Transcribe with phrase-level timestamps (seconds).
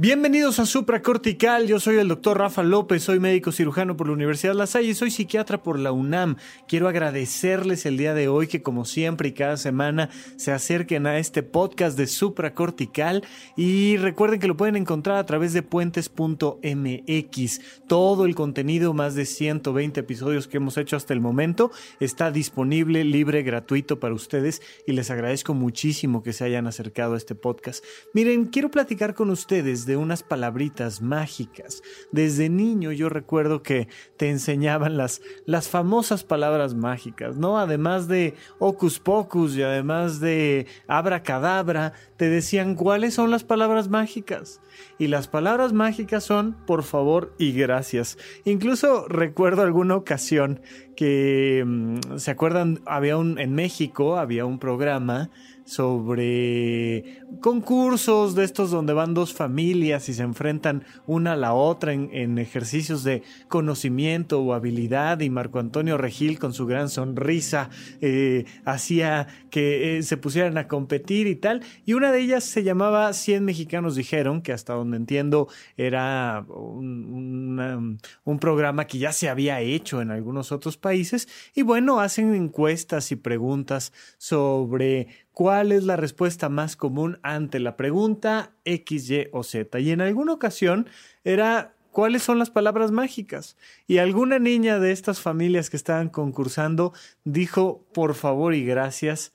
[0.00, 4.54] Bienvenidos a Supracortical, yo soy el doctor Rafa López, soy médico cirujano por la Universidad
[4.54, 6.36] La Salle y soy psiquiatra por la UNAM.
[6.68, 11.18] Quiero agradecerles el día de hoy que como siempre y cada semana se acerquen a
[11.18, 13.24] este podcast de Supracortical
[13.56, 17.60] y recuerden que lo pueden encontrar a través de puentes.mx.
[17.88, 23.02] Todo el contenido, más de 120 episodios que hemos hecho hasta el momento, está disponible,
[23.02, 27.84] libre, gratuito para ustedes y les agradezco muchísimo que se hayan acercado a este podcast.
[28.14, 31.82] Miren, quiero platicar con ustedes de unas palabritas mágicas.
[32.12, 37.58] Desde niño yo recuerdo que te enseñaban las, las famosas palabras mágicas, ¿no?
[37.58, 44.60] Además de ocus pocus y además de abracadabra, te decían cuáles son las palabras mágicas.
[44.98, 48.18] Y las palabras mágicas son por favor y gracias.
[48.44, 50.60] Incluso recuerdo alguna ocasión
[50.96, 52.80] que, mm, ¿se acuerdan?
[52.84, 55.30] Había un, en México había un programa
[55.64, 61.92] sobre concursos de estos donde van dos familias y se enfrentan una a la otra
[61.92, 67.70] en, ejercicios de conocimiento o habilidad y Marco Antonio Regil con su gran sonrisa
[68.00, 72.64] eh, hacía que eh, se pusieran a competir y tal y una de ellas se
[72.64, 79.28] llamaba 100 mexicanos dijeron que hasta donde entiendo era un, un programa que ya se
[79.28, 85.84] había hecho en algunos otros países y bueno hacen encuestas y preguntas sobre ¿Cuál es
[85.84, 89.78] la respuesta más común ante la pregunta X, Y o Z?
[89.80, 90.88] Y en alguna ocasión
[91.24, 93.56] era ¿cuáles son las palabras mágicas?
[93.86, 96.92] Y alguna niña de estas familias que estaban concursando
[97.24, 99.32] dijo por favor y gracias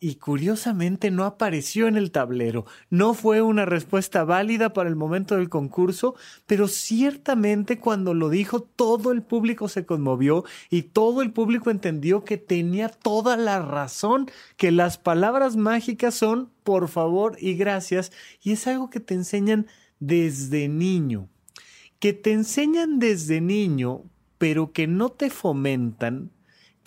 [0.00, 2.66] y curiosamente no apareció en el tablero.
[2.88, 6.14] No fue una respuesta válida para el momento del concurso,
[6.46, 12.24] pero ciertamente cuando lo dijo todo el público se conmovió y todo el público entendió
[12.24, 18.52] que tenía toda la razón, que las palabras mágicas son por favor y gracias, y
[18.52, 19.66] es algo que te enseñan
[19.98, 21.28] desde niño,
[21.98, 24.02] que te enseñan desde niño,
[24.36, 26.30] pero que no te fomentan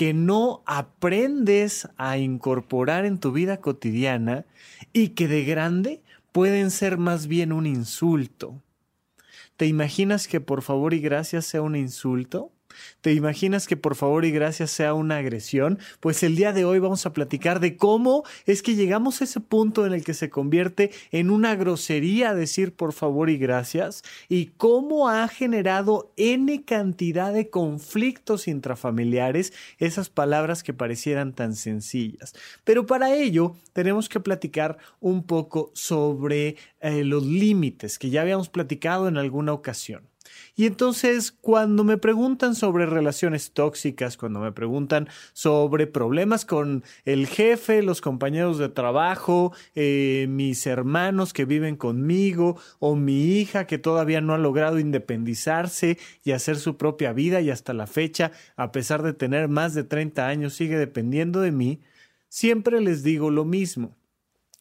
[0.01, 4.45] que no aprendes a incorporar en tu vida cotidiana
[4.93, 6.01] y que de grande
[6.31, 8.59] pueden ser más bien un insulto.
[9.57, 12.51] ¿Te imaginas que por favor y gracias sea un insulto?
[13.01, 15.79] ¿Te imaginas que por favor y gracias sea una agresión?
[15.99, 19.39] Pues el día de hoy vamos a platicar de cómo es que llegamos a ese
[19.39, 24.47] punto en el que se convierte en una grosería decir por favor y gracias y
[24.57, 32.33] cómo ha generado n cantidad de conflictos intrafamiliares esas palabras que parecieran tan sencillas.
[32.63, 38.49] Pero para ello tenemos que platicar un poco sobre eh, los límites que ya habíamos
[38.49, 40.10] platicado en alguna ocasión.
[40.55, 47.27] Y entonces cuando me preguntan sobre relaciones tóxicas, cuando me preguntan sobre problemas con el
[47.27, 53.77] jefe, los compañeros de trabajo, eh, mis hermanos que viven conmigo o mi hija que
[53.77, 58.71] todavía no ha logrado independizarse y hacer su propia vida y hasta la fecha, a
[58.71, 61.79] pesar de tener más de 30 años, sigue dependiendo de mí,
[62.27, 63.95] siempre les digo lo mismo.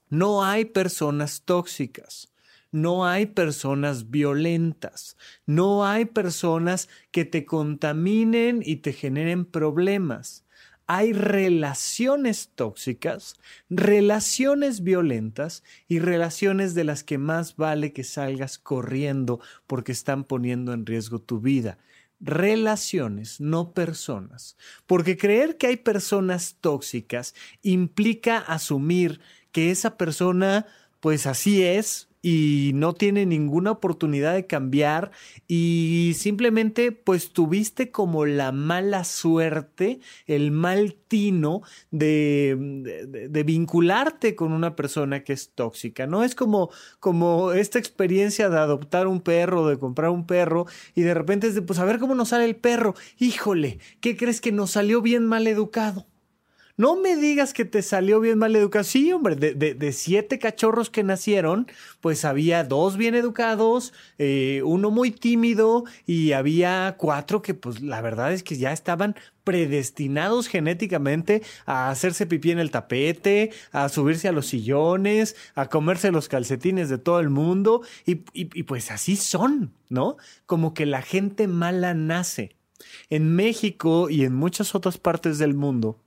[0.09, 2.30] No hay personas tóxicas
[2.73, 5.17] no hay personas violentas,
[5.47, 10.45] no hay personas que te contaminen y te generen problemas.
[10.87, 13.37] Hay relaciones tóxicas,
[13.69, 20.73] relaciones violentas y relaciones de las que más vale que salgas corriendo porque están poniendo
[20.73, 21.79] en riesgo tu vida
[22.21, 24.57] relaciones, no personas.
[24.87, 29.21] Porque creer que hay personas tóxicas implica asumir
[29.53, 30.67] que esa persona,
[31.01, 35.11] pues así es, y no tiene ninguna oportunidad de cambiar
[35.49, 44.53] y simplemente pues tuviste como la mala suerte, el mal tino de, de, vincularte con
[44.53, 46.23] una persona que es tóxica, ¿no?
[46.23, 46.71] Es como,
[47.01, 51.55] como esta experiencia de adoptar un perro, de comprar un perro y de repente es
[51.55, 55.01] de pues a ver cómo nos sale el perro, híjole, ¿qué crees que nos salió
[55.01, 56.10] bien mal educado?
[56.81, 58.85] No me digas que te salió bien mal educado.
[58.85, 61.67] Sí, hombre, de, siete cachorros que nacieron,
[62.01, 68.01] pues había dos bien educados, eh, uno muy tímido y había cuatro que pues la
[68.01, 74.29] verdad es que ya estaban predestinados genéticamente a hacerse pipí en el tapete, a subirse
[74.29, 79.17] a los sillones, a comerse los calcetines de todo el mundo y, y pues así
[79.17, 80.17] son, ¿no?
[80.47, 82.57] Como que la gente mala nace.
[83.11, 85.99] En México y en muchas otras partes del mundo,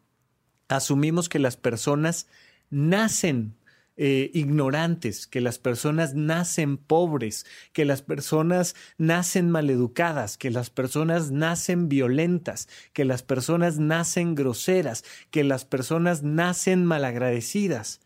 [0.76, 2.28] asumimos que las personas
[2.70, 3.56] nacen
[3.96, 11.30] eh, ignorantes, que las personas nacen pobres, que las personas nacen maleducadas, que las personas
[11.30, 18.02] nacen violentas, que las personas nacen groseras, que las personas nacen malagradecidas.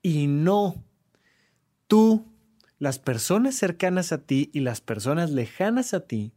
[0.00, 0.84] Y no,
[1.88, 2.24] tú,
[2.78, 6.32] las personas cercanas a ti y las personas lejanas a ti,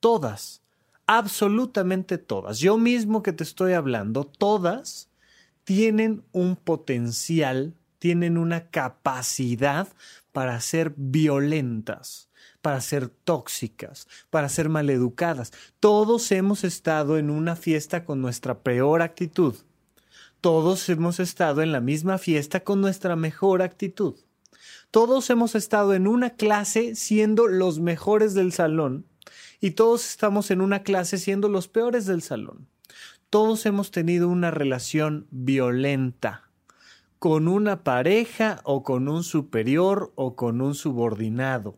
[0.00, 0.62] todas,
[1.06, 5.10] absolutamente todas, yo mismo que te estoy hablando, todas
[5.66, 9.88] tienen un potencial tienen una capacidad
[10.30, 12.28] para ser violentas,
[12.62, 15.52] para ser tóxicas, para ser maleducadas.
[15.80, 19.56] Todos hemos estado en una fiesta con nuestra peor actitud.
[20.40, 24.14] Todos hemos estado en la misma fiesta con nuestra mejor actitud.
[24.92, 29.04] Todos hemos estado en una clase siendo los mejores del salón
[29.60, 32.68] y todos estamos en una clase siendo los peores del salón.
[33.28, 36.48] Todos hemos tenido una relación violenta
[37.18, 41.76] con una pareja o con un superior o con un subordinado.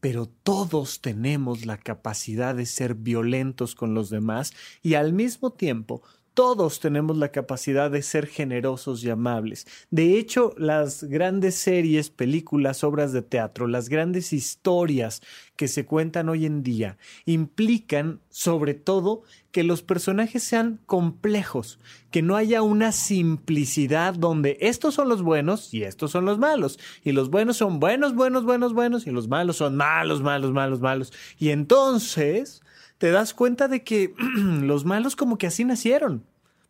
[0.00, 6.02] Pero todos tenemos la capacidad de ser violentos con los demás y al mismo tiempo
[6.38, 9.66] todos tenemos la capacidad de ser generosos y amables.
[9.90, 15.20] De hecho, las grandes series, películas, obras de teatro, las grandes historias
[15.56, 21.80] que se cuentan hoy en día implican, sobre todo, que los personajes sean complejos,
[22.12, 26.78] que no haya una simplicidad donde estos son los buenos y estos son los malos,
[27.02, 30.80] y los buenos son buenos, buenos, buenos, buenos, y los malos son malos, malos, malos,
[30.80, 31.12] malos.
[31.36, 32.62] Y entonces
[32.98, 36.24] te das cuenta de que los malos como que así nacieron.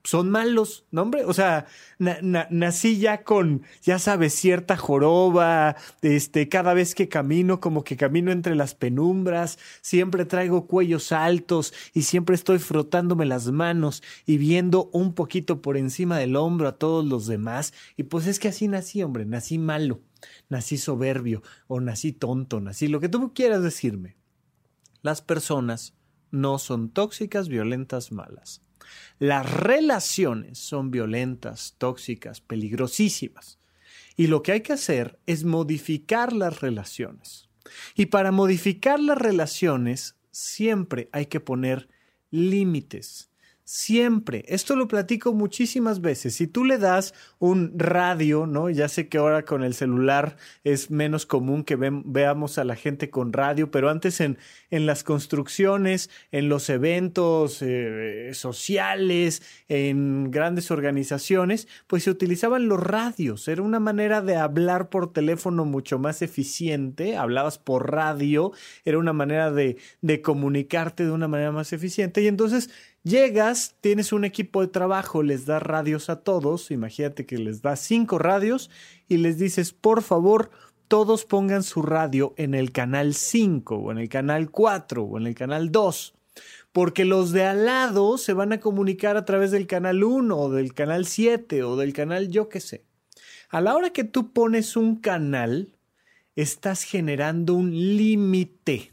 [0.05, 1.25] Son malos, ¿no, hombre?
[1.27, 1.67] O sea,
[1.99, 8.31] nací ya con, ya sabes, cierta joroba, este, cada vez que camino, como que camino
[8.31, 14.89] entre las penumbras, siempre traigo cuellos altos y siempre estoy frotándome las manos y viendo
[14.93, 17.75] un poquito por encima del hombro a todos los demás.
[17.97, 20.01] Y pues es que así nací, hombre, nací malo,
[20.49, 24.17] nací soberbio o nací tonto, nací lo que tú quieras decirme.
[25.03, 25.98] Las personas
[26.31, 28.63] no son tóxicas, violentas, malas.
[29.19, 33.59] Las relaciones son violentas, tóxicas, peligrosísimas.
[34.17, 37.49] Y lo que hay que hacer es modificar las relaciones.
[37.95, 41.89] Y para modificar las relaciones siempre hay que poner
[42.31, 43.31] límites.
[43.71, 46.35] Siempre, esto lo platico muchísimas veces.
[46.37, 48.71] Si tú le das un radio, ¿no?
[48.71, 53.11] Ya sé que ahora con el celular es menos común que veamos a la gente
[53.11, 54.39] con radio, pero antes en,
[54.71, 62.81] en las construcciones, en los eventos eh, sociales, en grandes organizaciones, pues se utilizaban los
[62.81, 63.49] radios.
[63.49, 67.19] Era una manera de hablar por teléfono mucho más eficiente.
[67.19, 68.51] Hablabas por radio,
[68.87, 72.23] era una manera de, de comunicarte de una manera más eficiente.
[72.23, 72.71] Y entonces
[73.09, 77.81] Llegas, tienes un equipo de trabajo, les das radios a todos, imagínate que les das
[77.81, 78.69] cinco radios
[79.09, 80.51] y les dices, por favor,
[80.89, 85.27] todos pongan su radio en el canal 5 o en el canal 4 o en
[85.27, 86.17] el canal 2,
[86.73, 90.51] porque los de al lado se van a comunicar a través del canal 1 o
[90.51, 92.85] del canal 7 o del canal yo qué sé.
[93.49, 95.79] A la hora que tú pones un canal,
[96.37, 98.93] estás generando un límite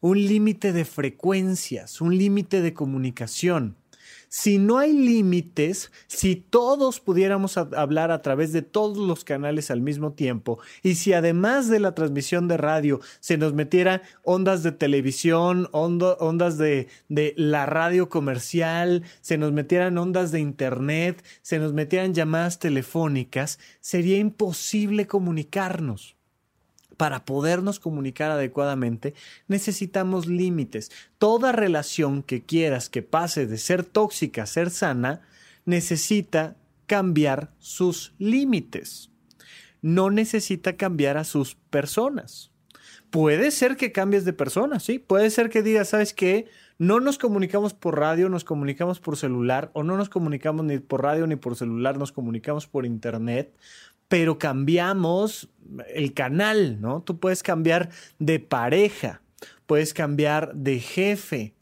[0.00, 3.76] un límite de frecuencias, un límite de comunicación.
[4.28, 9.80] Si no hay límites, si todos pudiéramos hablar a través de todos los canales al
[9.80, 14.72] mismo tiempo, y si además de la transmisión de radio se nos metiera ondas de
[14.72, 21.72] televisión, ondas de, de la radio comercial, se nos metieran ondas de internet, se nos
[21.72, 26.15] metieran llamadas telefónicas, sería imposible comunicarnos
[26.96, 29.14] para podernos comunicar adecuadamente,
[29.48, 30.90] necesitamos límites.
[31.18, 35.22] Toda relación que quieras que pase de ser tóxica a ser sana,
[35.64, 39.10] necesita cambiar sus límites.
[39.82, 42.50] No necesita cambiar a sus personas.
[43.10, 44.98] Puede ser que cambies de persona, sí.
[44.98, 46.46] Puede ser que digas, ¿sabes qué?
[46.78, 51.02] No nos comunicamos por radio, nos comunicamos por celular, o no nos comunicamos ni por
[51.02, 53.54] radio ni por celular, nos comunicamos por internet
[54.08, 55.48] pero cambiamos
[55.94, 57.02] el canal, ¿no?
[57.02, 59.22] Tú puedes cambiar de pareja,
[59.66, 61.54] puedes cambiar de jefe,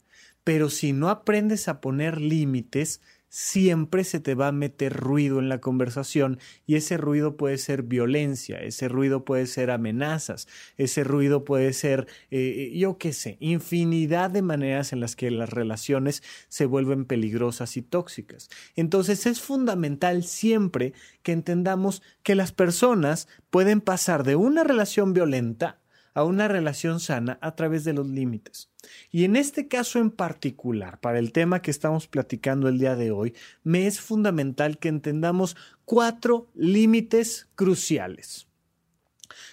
[0.43, 3.01] pero si no aprendes a poner límites,
[3.35, 7.83] siempre se te va a meter ruido en la conversación y ese ruido puede ser
[7.83, 14.29] violencia, ese ruido puede ser amenazas, ese ruido puede ser, eh, yo qué sé, infinidad
[14.31, 18.47] de maneras en las que las relaciones se vuelven peligrosas y tóxicas.
[18.77, 25.81] Entonces es fundamental siempre que entendamos que las personas pueden pasar de una relación violenta
[26.15, 28.71] a una relación sana a través de los límites.
[29.11, 33.11] Y en este caso en particular, para el tema que estamos platicando el día de
[33.11, 38.47] hoy, me es fundamental que entendamos cuatro límites cruciales.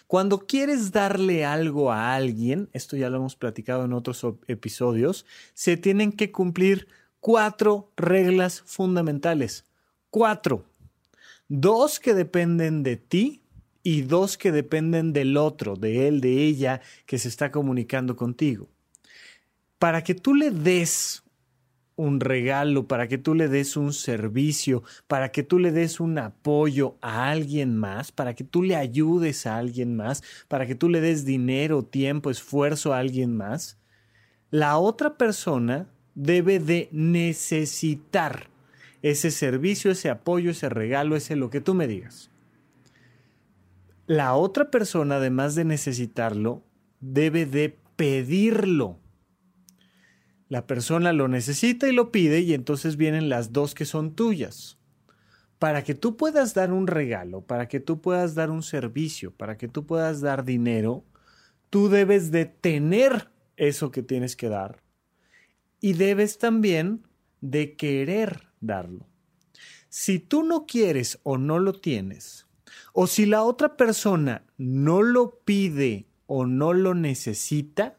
[0.06, 5.76] Cuando quieres darle algo a alguien, esto ya lo hemos platicado en otros episodios, se
[5.76, 6.86] tienen que cumplir
[7.18, 9.64] cuatro reglas fundamentales.
[10.10, 10.64] Cuatro.
[11.48, 13.41] Dos que dependen de ti
[13.82, 18.68] y dos que dependen del otro, de él, de ella, que se está comunicando contigo.
[19.78, 21.22] Para que tú le des
[21.96, 26.18] un regalo, para que tú le des un servicio, para que tú le des un
[26.18, 30.88] apoyo a alguien más, para que tú le ayudes a alguien más, para que tú
[30.88, 33.78] le des dinero, tiempo, esfuerzo a alguien más,
[34.50, 38.48] la otra persona debe de necesitar
[39.02, 42.31] ese servicio, ese apoyo, ese regalo, ese lo que tú me digas.
[44.06, 46.64] La otra persona, además de necesitarlo,
[47.00, 48.98] debe de pedirlo.
[50.48, 54.78] La persona lo necesita y lo pide y entonces vienen las dos que son tuyas.
[55.58, 59.56] Para que tú puedas dar un regalo, para que tú puedas dar un servicio, para
[59.56, 61.04] que tú puedas dar dinero,
[61.70, 64.82] tú debes de tener eso que tienes que dar
[65.80, 67.06] y debes también
[67.40, 69.06] de querer darlo.
[69.88, 72.41] Si tú no quieres o no lo tienes,
[72.92, 77.96] o si la otra persona no lo pide o no lo necesita,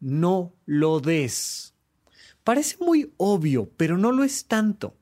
[0.00, 1.74] no lo des.
[2.44, 4.94] Parece muy obvio, pero no lo es tanto.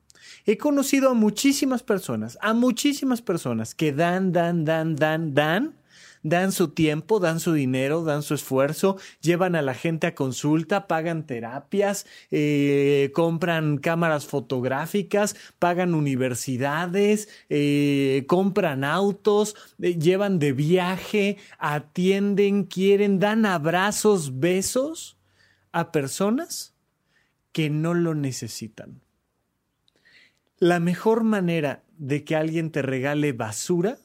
[0.45, 5.75] He conocido a muchísimas personas, a muchísimas personas que dan, dan, dan, dan, dan,
[6.23, 10.87] dan su tiempo, dan su dinero, dan su esfuerzo, llevan a la gente a consulta,
[10.87, 21.37] pagan terapias, eh, compran cámaras fotográficas, pagan universidades, eh, compran autos, eh, llevan de viaje,
[21.59, 25.17] atienden, quieren, dan abrazos, besos
[25.71, 26.73] a personas
[27.51, 29.01] que no lo necesitan.
[30.59, 33.97] La mejor manera de que alguien te regale basura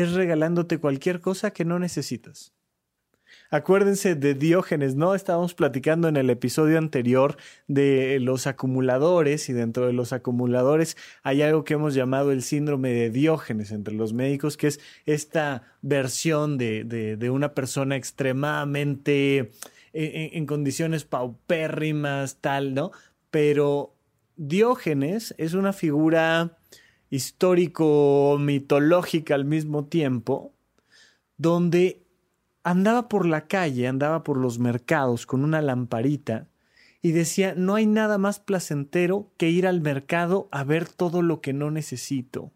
[0.00, 2.52] es regalándote cualquier cosa que no necesitas.
[3.50, 5.14] Acuérdense de Diógenes, ¿no?
[5.14, 11.40] Estábamos platicando en el episodio anterior de los acumuladores y dentro de los acumuladores hay
[11.40, 16.58] algo que hemos llamado el síndrome de Diógenes entre los médicos, que es esta versión
[16.58, 19.50] de, de, una persona extremadamente
[19.94, 22.90] en, en condiciones paupérrimas, tal, ¿no?
[23.30, 23.94] Pero
[24.36, 26.57] Diógenes es una figura
[27.10, 30.52] histórico mitológica al mismo tiempo,
[31.36, 32.02] donde
[32.64, 36.48] andaba por la calle, andaba por los mercados con una lamparita
[37.00, 41.40] y decía, no hay nada más placentero que ir al mercado a ver todo lo
[41.40, 42.52] que no necesito.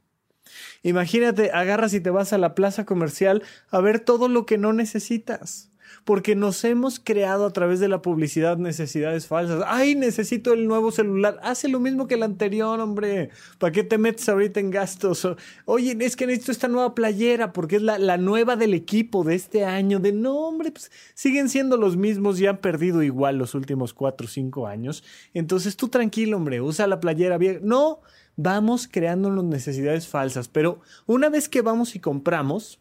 [0.82, 4.72] Imagínate, agarras y te vas a la plaza comercial a ver todo lo que no
[4.72, 5.71] necesitas
[6.04, 9.62] porque nos hemos creado a través de la publicidad necesidades falsas.
[9.66, 11.38] Ay, necesito el nuevo celular.
[11.42, 13.30] Hace lo mismo que el anterior, hombre.
[13.58, 15.28] ¿Para qué te metes ahorita en gastos?
[15.64, 19.34] Oye, es que necesito esta nueva playera porque es la, la nueva del equipo de
[19.34, 20.00] este año.
[20.00, 24.26] De no, hombre, pues siguen siendo los mismos y han perdido igual los últimos cuatro
[24.26, 25.04] o cinco años.
[25.34, 27.60] Entonces tú tranquilo, hombre, usa la playera vieja.
[27.62, 28.00] No,
[28.36, 30.48] vamos creando necesidades falsas.
[30.48, 32.80] Pero una vez que vamos y compramos,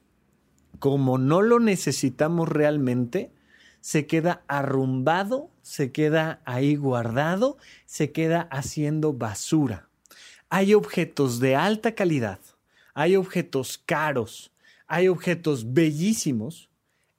[0.80, 3.32] como no lo necesitamos realmente,
[3.82, 9.90] se queda arrumbado, se queda ahí guardado, se queda haciendo basura.
[10.50, 12.40] Hay objetos de alta calidad,
[12.94, 14.52] hay objetos caros,
[14.88, 16.70] hay objetos bellísimos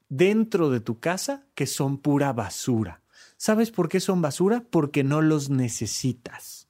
[0.09, 3.01] dentro de tu casa que son pura basura.
[3.37, 4.65] ¿Sabes por qué son basura?
[4.71, 6.69] Porque no los necesitas.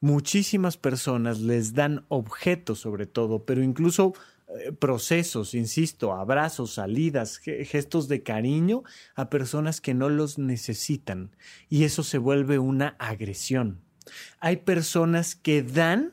[0.00, 4.12] Muchísimas personas les dan objetos sobre todo, pero incluso
[4.78, 8.84] procesos, insisto, abrazos, salidas, gestos de cariño
[9.14, 11.34] a personas que no los necesitan
[11.68, 13.82] y eso se vuelve una agresión.
[14.38, 16.12] Hay personas que dan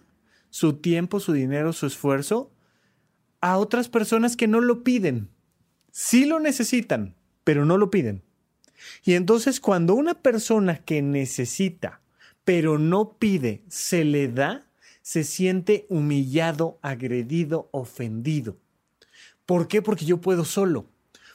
[0.49, 2.51] su tiempo, su dinero, su esfuerzo
[3.41, 5.29] a otras personas que no lo piden.
[5.91, 8.23] Sí lo necesitan, pero no lo piden.
[9.03, 12.01] Y entonces cuando una persona que necesita,
[12.43, 14.65] pero no pide, se le da,
[15.03, 18.57] se siente humillado, agredido, ofendido.
[19.45, 19.81] ¿Por qué?
[19.81, 20.87] Porque yo puedo solo,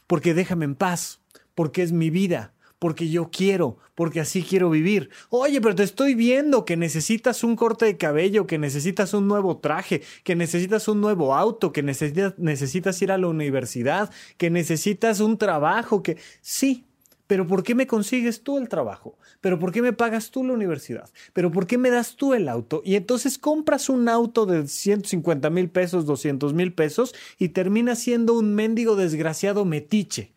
[0.07, 1.21] porque déjame en paz,
[1.55, 5.11] porque es mi vida, porque yo quiero, porque así quiero vivir.
[5.29, 9.59] Oye, pero te estoy viendo que necesitas un corte de cabello, que necesitas un nuevo
[9.59, 15.21] traje, que necesitas un nuevo auto, que necesitas, necesitas ir a la universidad, que necesitas
[15.21, 16.88] un trabajo, que sí,
[17.29, 19.17] pero ¿por qué me consigues tú el trabajo?
[19.41, 21.09] ¿Pero por qué me pagas tú la universidad?
[21.35, 22.83] ¿Pero por qué me das tú el auto?
[22.85, 28.33] Y entonces compras un auto de 150 mil pesos, 200 mil pesos y termina siendo
[28.33, 30.33] un mendigo desgraciado metiche.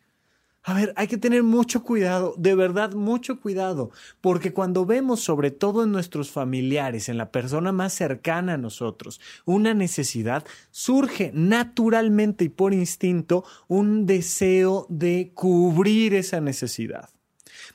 [0.64, 3.90] A ver, hay que tener mucho cuidado, de verdad mucho cuidado,
[4.20, 9.20] porque cuando vemos, sobre todo en nuestros familiares, en la persona más cercana a nosotros,
[9.44, 17.10] una necesidad, surge naturalmente y por instinto un deseo de cubrir esa necesidad.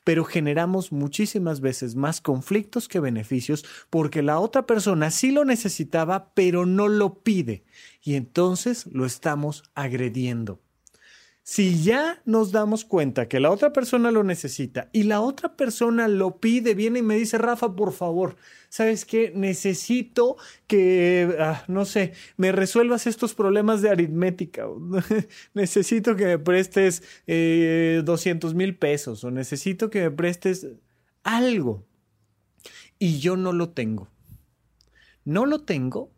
[0.06, 6.32] Pero generamos muchísimas veces más conflictos que beneficios porque la otra persona sí lo necesitaba,
[6.34, 7.66] pero no lo pide.
[8.02, 10.62] Y entonces lo estamos agrediendo.
[11.50, 16.10] Si ya nos damos cuenta que la otra persona lo necesita y la otra persona
[16.10, 18.36] lo pide, viene y me dice, Rafa, por favor,
[18.68, 19.32] ¿sabes qué?
[19.34, 20.36] Necesito
[20.68, 24.68] que, ah, no sé, me resuelvas estos problemas de aritmética.
[25.54, 30.68] necesito que me prestes eh, 200 mil pesos o necesito que me prestes
[31.24, 31.86] algo.
[33.00, 34.10] Y yo no lo tengo.
[35.24, 36.12] No lo tengo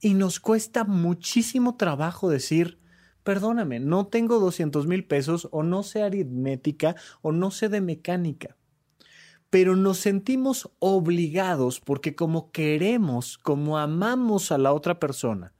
[0.00, 2.79] y nos cuesta muchísimo trabajo decir,
[3.22, 8.56] perdóname, no tengo 200 mil pesos o no sé aritmética o no sé de mecánica.
[9.50, 15.52] Pero nos sentimos obligados porque como queremos, como amamos a la otra persona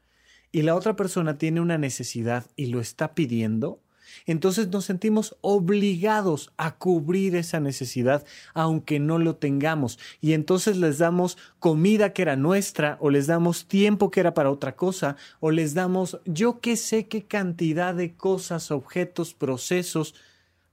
[0.53, 3.83] y la otra persona tiene una necesidad y lo está pidiendo,
[4.27, 8.25] entonces nos sentimos obligados a cubrir esa necesidad
[8.55, 9.99] aunque no lo tengamos.
[10.21, 14.51] Y entonces les damos comida que era nuestra o les damos tiempo que era para
[14.51, 20.15] otra cosa o les damos yo qué sé qué cantidad de cosas, objetos, procesos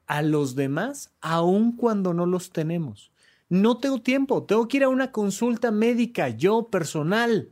[0.05, 3.11] a los demás aun cuando no los tenemos.
[3.49, 7.51] No tengo tiempo, tengo que ir a una consulta médica yo personal.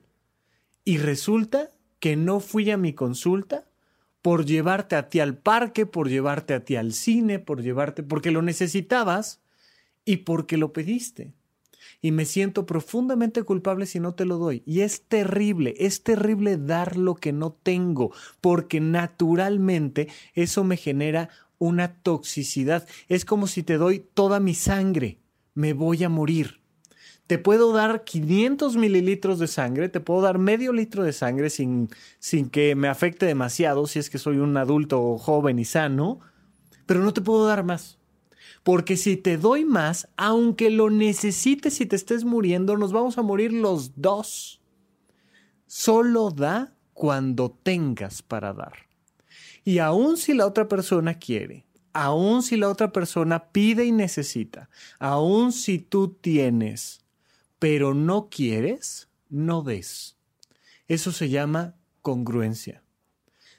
[0.83, 3.65] Y resulta que no fui a mi consulta
[4.25, 8.31] por llevarte a ti al parque, por llevarte a ti al cine, por llevarte, porque
[8.31, 9.39] lo necesitabas
[10.03, 11.31] y porque lo pediste.
[12.01, 14.63] Y me siento profundamente culpable si no te lo doy.
[14.65, 21.29] Y es terrible, es terrible dar lo que no tengo, porque naturalmente eso me genera
[21.59, 22.87] una toxicidad.
[23.07, 25.19] Es como si te doy toda mi sangre,
[25.53, 26.64] me voy a morir
[27.27, 31.89] te puedo dar 500 mililitros de sangre, te puedo dar medio litro de sangre sin,
[32.19, 36.19] sin que me afecte demasiado si es que soy un adulto joven y sano,
[36.85, 37.97] pero no te puedo dar más.
[38.63, 43.21] Porque si te doy más, aunque lo necesites y te estés muriendo, nos vamos a
[43.21, 44.61] morir los dos.
[45.67, 48.73] Solo da cuando tengas para dar.
[49.63, 54.69] Y aun si la otra persona quiere, aun si la otra persona pide y necesita,
[54.99, 57.04] aun si tú tienes,
[57.59, 60.17] pero no quieres, no des.
[60.87, 62.83] Eso se llama congruencia.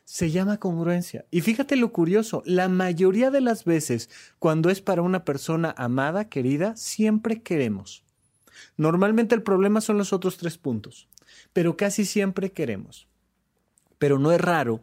[0.05, 1.25] Se llama congruencia.
[1.31, 6.29] Y fíjate lo curioso, la mayoría de las veces cuando es para una persona amada,
[6.29, 8.05] querida, siempre queremos.
[8.77, 11.09] Normalmente el problema son los otros tres puntos,
[11.53, 13.09] pero casi siempre queremos.
[13.99, 14.81] Pero no es raro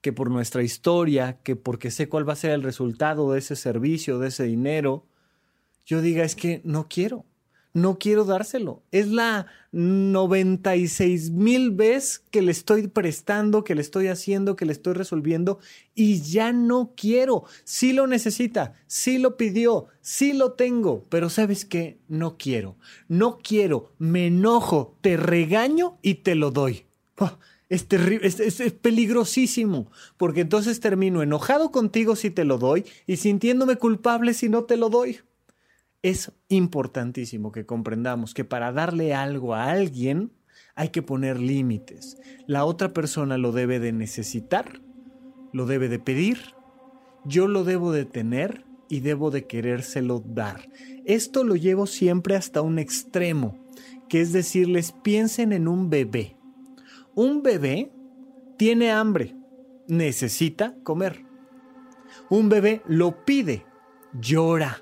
[0.00, 3.56] que por nuestra historia, que porque sé cuál va a ser el resultado de ese
[3.56, 5.06] servicio, de ese dinero,
[5.86, 7.24] yo diga es que no quiero
[7.80, 8.82] no quiero dárselo.
[8.90, 14.72] Es la 96 mil vez que le estoy prestando, que le estoy haciendo, que le
[14.72, 15.58] estoy resolviendo
[15.94, 17.44] y ya no quiero.
[17.64, 22.76] Sí lo necesita, sí lo pidió, sí lo tengo, pero sabes qué, no quiero.
[23.08, 26.84] No quiero, me enojo, te regaño y te lo doy.
[27.68, 33.76] Es terrible, es, peligrosísimo, porque entonces termino enojado contigo si te lo doy y sintiéndome
[33.76, 35.20] culpable si no te lo doy.
[36.02, 40.32] Es importantísimo que comprendamos que para darle algo a alguien
[40.76, 42.18] hay que poner límites.
[42.46, 44.80] La otra persona lo debe de necesitar,
[45.52, 46.38] lo debe de pedir,
[47.24, 50.68] yo lo debo de tener y debo de querérselo dar.
[51.04, 53.58] Esto lo llevo siempre hasta un extremo,
[54.08, 56.36] que es decirles, piensen en un bebé.
[57.16, 57.90] Un bebé
[58.56, 59.36] tiene hambre,
[59.88, 61.24] necesita comer.
[62.30, 63.66] Un bebé lo pide,
[64.12, 64.80] llora,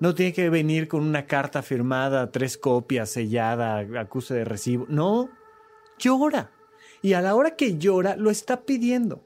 [0.00, 4.86] no tiene que venir con una carta firmada, tres copias, sellada, acuse de recibo.
[4.88, 5.30] No,
[5.98, 6.50] llora.
[7.02, 9.22] Y a la hora que llora, lo está pidiendo.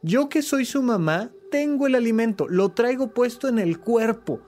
[0.00, 4.40] Yo que soy su mamá, tengo el alimento, lo traigo puesto en el cuerpo.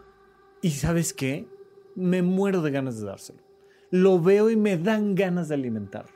[0.63, 1.49] Y sabes qué?
[1.95, 3.41] Me muero de ganas de dárselo.
[3.91, 6.15] Lo veo y me dan ganas de alimentarlo.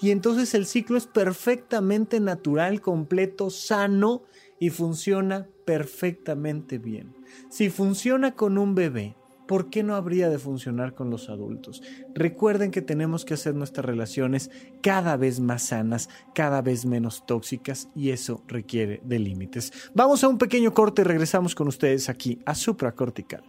[0.00, 4.24] Y entonces el ciclo es perfectamente natural, completo, sano
[4.58, 7.14] y funciona perfectamente bien.
[7.48, 11.82] Si funciona con un bebé, ¿por qué no habría de funcionar con los adultos?
[12.14, 14.50] Recuerden que tenemos que hacer nuestras relaciones
[14.82, 19.72] cada vez más sanas, cada vez menos tóxicas y eso requiere de límites.
[19.94, 23.44] Vamos a un pequeño corte y regresamos con ustedes aquí a Supracortical.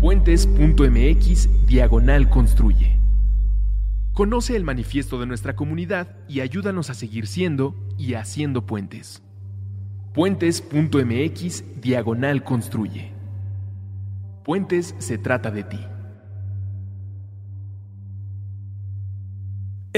[0.00, 2.98] Puentes.mx Diagonal Construye.
[4.12, 9.22] Conoce el manifiesto de nuestra comunidad y ayúdanos a seguir siendo y haciendo puentes.
[10.14, 13.12] Puentes.mx Diagonal Construye.
[14.44, 15.97] Puentes se trata de ti.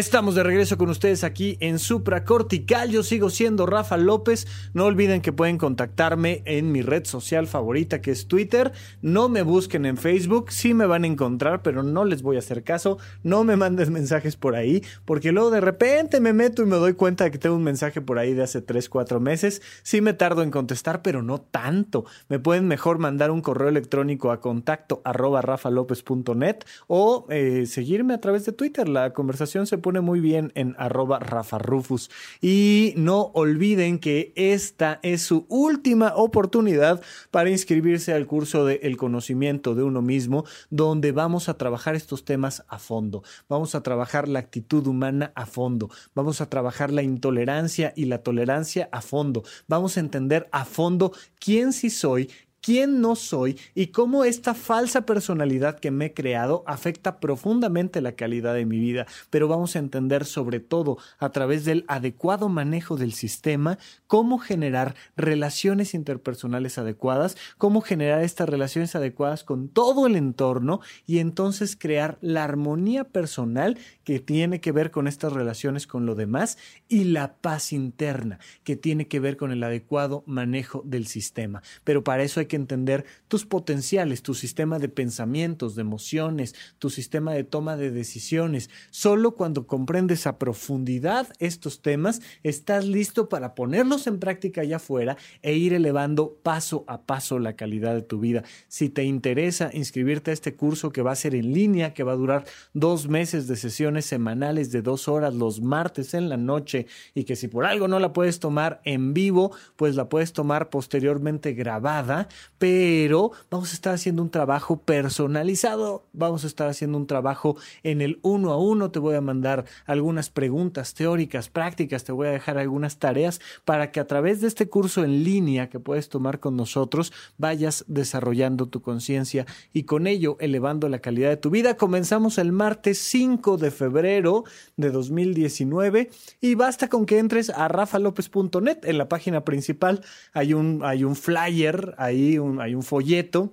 [0.00, 2.90] Estamos de regreso con ustedes aquí en Supra Cortical.
[2.90, 4.46] Yo sigo siendo Rafa López.
[4.72, 8.72] No olviden que pueden contactarme en mi red social favorita que es Twitter.
[9.02, 10.52] No me busquen en Facebook.
[10.52, 12.96] Sí me van a encontrar, pero no les voy a hacer caso.
[13.22, 16.94] No me mandes mensajes por ahí, porque luego de repente me meto y me doy
[16.94, 19.60] cuenta de que tengo un mensaje por ahí de hace 3, 4 meses.
[19.82, 22.06] Sí me tardo en contestar, pero no tanto.
[22.30, 28.20] Me pueden mejor mandar un correo electrónico a contacto arroba rafalopez.net o eh, seguirme a
[28.22, 28.88] través de Twitter.
[28.88, 32.12] La conversación se pone muy bien en arroba rafarufus.
[32.40, 38.96] Y no olviden que esta es su última oportunidad para inscribirse al curso de El
[38.96, 43.24] conocimiento de uno mismo, donde vamos a trabajar estos temas a fondo.
[43.48, 45.90] Vamos a trabajar la actitud humana a fondo.
[46.14, 49.42] Vamos a trabajar la intolerancia y la tolerancia a fondo.
[49.66, 55.06] Vamos a entender a fondo quién sí soy, quién no soy y cómo esta falsa
[55.06, 59.06] personalidad que me he creado afecta profundamente la calidad de mi vida.
[59.30, 64.94] Pero vamos a entender sobre todo a través del adecuado manejo del sistema cómo generar
[65.16, 72.18] relaciones interpersonales adecuadas, cómo generar estas relaciones adecuadas con todo el entorno y entonces crear
[72.20, 77.34] la armonía personal que tiene que ver con estas relaciones con lo demás y la
[77.34, 81.62] paz interna que tiene que ver con el adecuado manejo del sistema.
[81.84, 86.90] Pero para eso hay que entender tus potenciales, tu sistema de pensamientos, de emociones, tu
[86.90, 88.68] sistema de toma de decisiones.
[88.90, 95.16] Solo cuando comprendes a profundidad estos temas, estás listo para ponerlos en práctica allá afuera
[95.40, 98.42] e ir elevando paso a paso la calidad de tu vida.
[98.68, 102.12] Si te interesa inscribirte a este curso que va a ser en línea, que va
[102.12, 106.86] a durar dos meses de sesiones semanales de dos horas los martes en la noche
[107.14, 110.68] y que si por algo no la puedes tomar en vivo, pues la puedes tomar
[110.70, 112.28] posteriormente grabada
[112.58, 118.00] pero vamos a estar haciendo un trabajo personalizado, vamos a estar haciendo un trabajo en
[118.00, 122.32] el uno a uno, te voy a mandar algunas preguntas teóricas, prácticas, te voy a
[122.32, 126.40] dejar algunas tareas para que a través de este curso en línea que puedes tomar
[126.40, 131.76] con nosotros vayas desarrollando tu conciencia y con ello elevando la calidad de tu vida.
[131.76, 134.44] Comenzamos el martes 5 de febrero
[134.76, 140.82] de 2019 y basta con que entres a rafalopez.net en la página principal hay un,
[140.84, 142.29] hay un flyer ahí
[142.60, 143.52] hay un folleto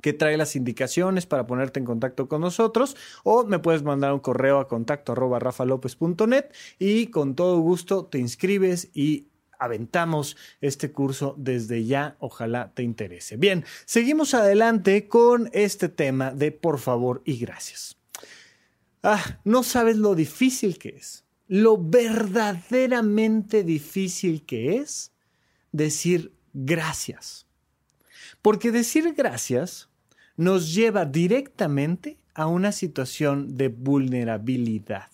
[0.00, 4.20] que trae las indicaciones para ponerte en contacto con nosotros o me puedes mandar un
[4.20, 6.46] correo a contacto arroba rafalopez.net
[6.78, 9.26] y con todo gusto te inscribes y
[9.58, 12.16] aventamos este curso desde ya.
[12.20, 13.36] Ojalá te interese.
[13.36, 17.96] Bien, seguimos adelante con este tema de por favor y gracias.
[19.02, 25.12] Ah, no sabes lo difícil que es, lo verdaderamente difícil que es
[25.72, 27.47] decir gracias.
[28.42, 29.88] Porque decir gracias
[30.36, 35.10] nos lleva directamente a una situación de vulnerabilidad.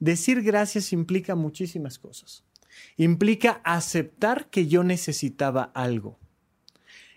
[0.00, 2.44] Decir gracias implica muchísimas cosas.
[2.96, 6.18] Implica aceptar que yo necesitaba algo.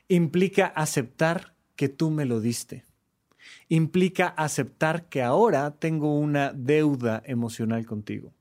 [0.07, 2.85] Implica aceptar que tú me lo diste.
[3.69, 8.33] Implica aceptar que ahora tengo una deuda emocional contigo.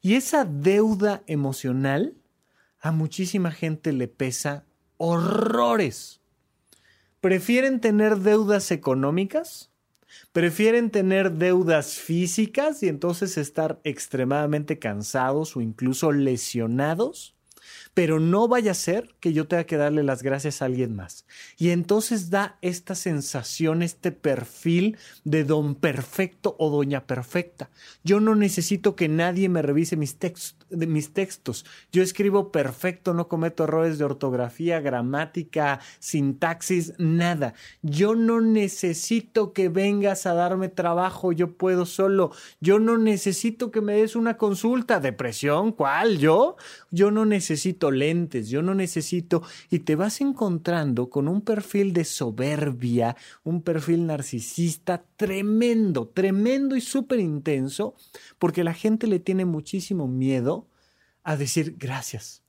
[0.00, 2.14] Y esa deuda emocional
[2.80, 4.65] a muchísima gente le pesa
[4.98, 6.20] horrores.
[7.20, 9.70] ¿Prefieren tener deudas económicas?
[10.32, 17.35] ¿Prefieren tener deudas físicas y entonces estar extremadamente cansados o incluso lesionados?
[17.96, 21.24] Pero no vaya a ser que yo tenga que darle las gracias a alguien más.
[21.56, 27.70] Y entonces da esta sensación, este perfil de don perfecto o doña perfecta.
[28.04, 31.64] Yo no necesito que nadie me revise mis, textos.
[31.90, 37.54] Yo escribo perfecto, no cometo errores de ortografía, gramática, sintaxis, nada.
[37.80, 42.30] Yo no necesito que vengas a darme trabajo, yo puedo solo.
[42.60, 45.00] Yo no necesito que me des una consulta.
[45.00, 45.72] ¿Depresión?
[45.72, 46.18] ¿Cuál?
[46.18, 46.56] ¿Yo?
[46.90, 47.85] Yo no necesito
[48.48, 55.04] yo no necesito, y te vas encontrando con un perfil de soberbia, un perfil narcisista
[55.16, 57.94] tremendo, tremendo y súper intenso,
[58.38, 60.66] porque la gente le tiene muchísimo miedo
[61.22, 62.42] a decir gracias.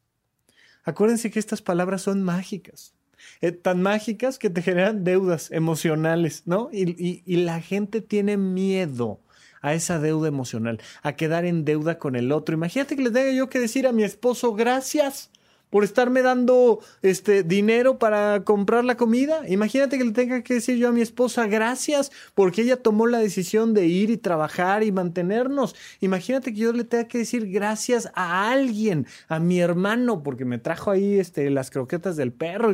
[0.84, 2.93] Acuérdense que estas palabras son mágicas.
[3.41, 6.69] eh, tan mágicas que te generan deudas emocionales, ¿no?
[6.71, 9.21] Y la gente tiene miedo
[9.62, 12.56] a esa deuda emocional, a quedar en deuda con el otro.
[12.56, 15.32] Imagínate que le tenga yo que decir a mi esposo gracias
[15.70, 19.41] por estarme dando este dinero para comprar la comida.
[19.48, 23.20] Imagínate que le tenga que decir yo a mi esposa gracias porque ella tomó la
[23.20, 25.76] decisión de ir y trabajar y mantenernos.
[26.00, 30.58] Imagínate que yo le tenga que decir gracias a alguien, a mi hermano porque me
[30.58, 32.74] trajo ahí este las croquetas del perro.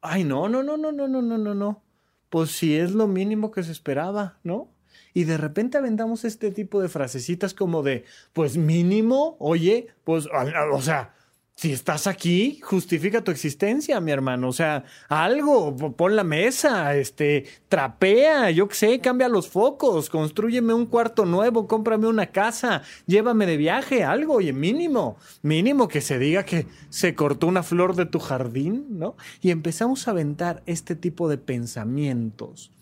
[0.00, 1.82] Ay, no, no, no, no, no, no, no, no, no.
[2.30, 4.73] Pues si es lo mínimo que se esperaba, ¿no?
[5.14, 10.28] Y de repente aventamos este tipo de frasecitas como de, pues mínimo, oye, pues,
[10.72, 11.14] o sea,
[11.56, 14.48] si estás aquí, justifica tu existencia, mi hermano.
[14.48, 20.74] O sea, algo, pon la mesa, este, trapea, yo qué sé, cambia los focos, construyeme
[20.74, 26.18] un cuarto nuevo, cómprame una casa, llévame de viaje, algo, oye, mínimo, mínimo que se
[26.18, 29.16] diga que se cortó una flor de tu jardín, ¿no?
[29.40, 32.72] Y empezamos a aventar este tipo de pensamientos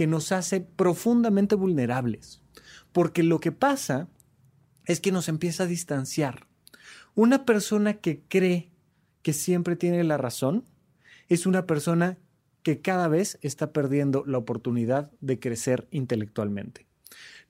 [0.00, 2.40] que nos hace profundamente vulnerables.
[2.90, 4.08] Porque lo que pasa
[4.86, 6.46] es que nos empieza a distanciar
[7.14, 8.70] una persona que cree
[9.20, 10.64] que siempre tiene la razón
[11.28, 12.16] es una persona
[12.62, 16.86] que cada vez está perdiendo la oportunidad de crecer intelectualmente.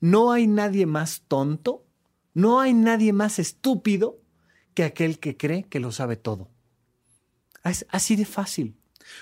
[0.01, 1.85] No hay nadie más tonto,
[2.33, 4.19] no hay nadie más estúpido
[4.73, 6.49] que aquel que cree que lo sabe todo.
[7.63, 8.75] Es así de fácil.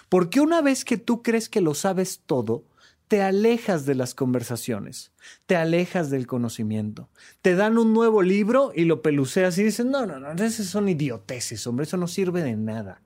[0.10, 2.66] Porque una vez que tú crees que lo sabes todo,
[3.10, 5.12] te alejas de las conversaciones,
[5.48, 7.10] te alejas del conocimiento.
[7.42, 10.88] Te dan un nuevo libro y lo peluceas y dices, no, no, no, esos son
[10.88, 13.02] idioteces, hombre, eso no sirve de nada.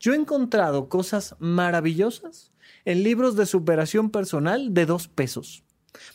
[0.00, 2.52] Yo he encontrado cosas maravillosas
[2.86, 5.62] en libros de superación personal de dos pesos.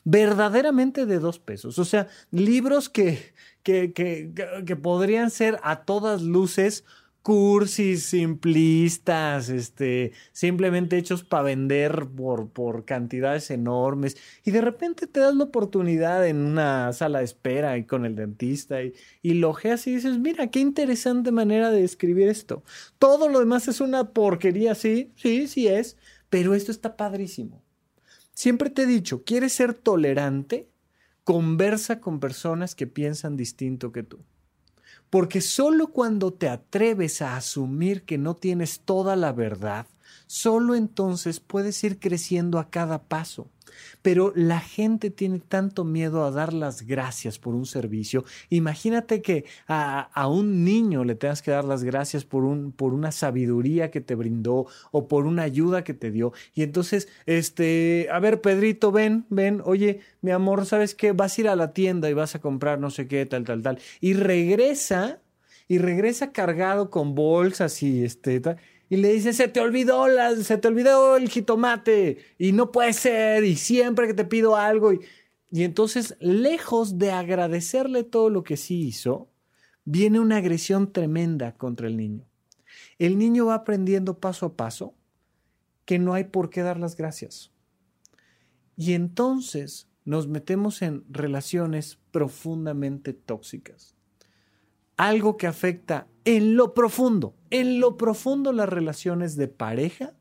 [0.03, 1.77] Verdaderamente de dos pesos.
[1.77, 4.33] O sea, libros que, que, que,
[4.65, 6.83] que podrían ser a todas luces
[7.29, 14.17] cursis simplistas, este, simplemente hechos para vender por, por cantidades enormes.
[14.43, 18.15] Y de repente te das la oportunidad en una sala de espera y con el
[18.15, 22.63] dentista y, y lo ojeas y dices, mira, qué interesante manera de escribir esto.
[22.97, 25.97] Todo lo demás es una porquería, sí, sí, sí es,
[26.31, 27.61] pero esto está padrísimo.
[28.33, 30.67] Siempre te he dicho, ¿quieres ser tolerante?
[31.23, 34.17] Conversa con personas que piensan distinto que tú.
[35.09, 39.87] Porque solo cuando te atreves a asumir que no tienes toda la verdad,
[40.27, 43.47] solo entonces puedes ir creciendo a cada paso.
[44.01, 48.23] Pero la gente tiene tanto miedo a dar las gracias por un servicio.
[48.49, 53.11] Imagínate que a, un niño le tengas que dar las gracias por, un, por una
[53.11, 56.33] sabiduría que te brindó o por una ayuda que te dio.
[56.53, 61.11] Y entonces, este, a ver, Pedrito, ven, ven, oye, mi amor, ¿sabes qué?
[61.11, 63.61] Vas a ir a la tienda y vas a comprar no sé qué, tal, tal,
[63.61, 63.79] tal.
[64.01, 65.19] Y regresa,
[65.67, 68.57] y regresa cargado con bolsas y este, tal
[68.89, 70.05] y le dice, se te olvidó,
[70.41, 74.93] se te olvidó el jitomate y no puede ser y siempre que te pido algo.
[74.93, 75.01] Y,
[75.51, 79.29] y entonces, lejos de agradecerle todo lo que sí hizo,
[79.85, 82.25] viene una agresión tremenda contra el niño.
[82.97, 84.95] El niño va aprendiendo paso a paso
[85.85, 87.51] que no hay por qué dar las gracias.
[88.75, 93.98] Y entonces nos metemos en relaciones profundamente tóxicas
[94.99, 100.11] algo que afecta en lo profundo, en lo profundo las relaciones de pareja,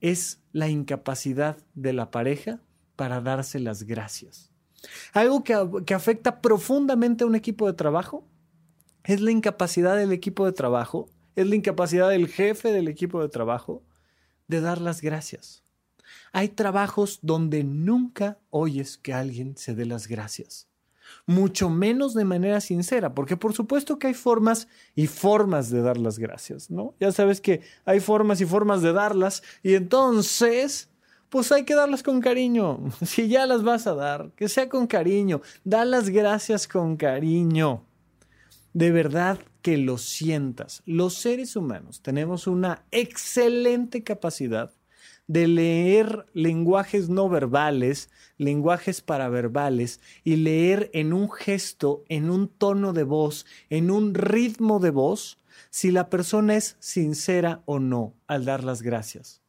[0.00, 2.60] es la incapacidad de la pareja
[2.96, 4.50] para darse las gracias.
[5.12, 8.26] Algo que, afecta profundamente a un equipo de trabajo
[9.04, 13.28] es la incapacidad del equipo de trabajo, es la incapacidad del jefe del equipo de
[13.28, 13.84] trabajo
[14.48, 15.62] de dar las gracias.
[16.32, 20.71] Hay trabajos donde nunca oyes que alguien se dé las gracias
[21.26, 25.98] mucho menos de manera sincera, porque por supuesto que hay formas y formas de dar
[25.98, 26.94] las gracias, ¿no?
[27.00, 30.90] Ya sabes que hay formas y formas de darlas y entonces,
[31.28, 32.80] pues hay que darlas con cariño.
[33.06, 37.84] Si ya las vas a dar, que sea con cariño, da las gracias con cariño.
[38.72, 40.82] De verdad que lo sientas.
[40.86, 44.72] Los seres humanos tenemos una excelente capacidad
[45.26, 52.92] de leer lenguajes no verbales, lenguajes paraverbales y leer en un gesto, en un tono
[52.92, 55.38] de voz, en un ritmo de voz,
[55.70, 59.40] si la persona es sincera o no al dar las gracias.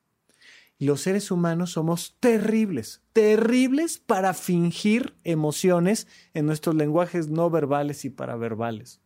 [0.80, 8.10] Los seres humanos somos terribles, terribles para fingir emociones en nuestros lenguajes no verbales y
[8.10, 9.00] paraverbales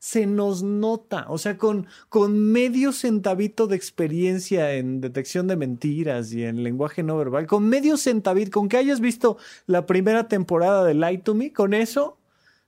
[0.00, 6.32] se nos nota, o sea, con, con medio centavito de experiencia en detección de mentiras
[6.32, 9.36] y en lenguaje no verbal, con medio centavito, con que hayas visto
[9.66, 12.16] la primera temporada de Light to Me, con eso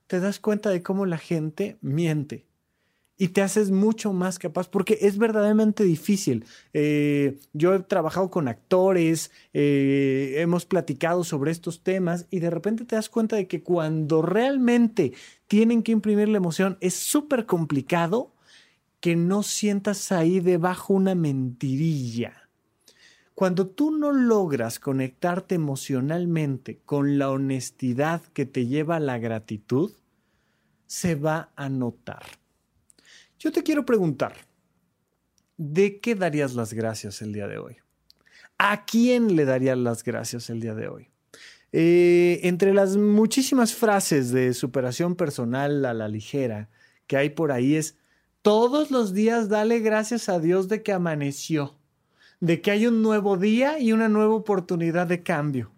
[0.05, 2.45] te das cuenta de cómo la gente miente.
[3.17, 6.45] Y te haces mucho más capaz porque es verdaderamente difícil.
[6.73, 12.85] Eh, yo he trabajado con actores, eh, hemos platicado sobre estos temas y de repente
[12.85, 15.13] te das cuenta de que cuando realmente
[15.47, 18.33] tienen que imprimir la emoción es súper complicado
[18.99, 22.49] que no sientas ahí debajo una mentirilla.
[23.35, 29.91] Cuando tú no logras conectarte emocionalmente con la honestidad que te lleva a la gratitud,
[30.85, 32.42] se va a notar.
[33.43, 34.35] Yo te quiero preguntar,
[35.57, 37.75] ¿de qué darías las gracias el día de hoy?
[38.57, 41.09] ¿A quién le darías las gracias el día de hoy?
[41.73, 46.69] Eh, entre las muchísimas frases de superación personal a la ligera
[47.05, 47.97] que hay por ahí es,
[48.43, 51.75] todos los días dale gracias a Dios de que amaneció,
[52.39, 55.73] de que hay un nuevo día y una nueva oportunidad de cambio.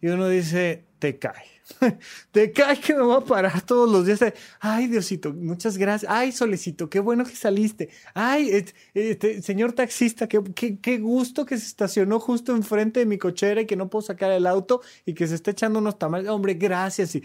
[0.00, 1.59] Y uno dice, te cae.
[2.30, 4.20] Te cae que me voy a parar todos los días.
[4.60, 6.10] Ay, Diosito, muchas gracias.
[6.10, 7.90] Ay, Solecito, qué bueno que saliste.
[8.14, 10.42] Ay, este, señor taxista, qué,
[10.80, 14.30] qué, gusto que se estacionó justo enfrente de mi cochera y que no puedo sacar
[14.32, 16.28] el auto y que se está echando unos tamales.
[16.28, 17.14] Hombre, gracias.
[17.14, 17.22] Y,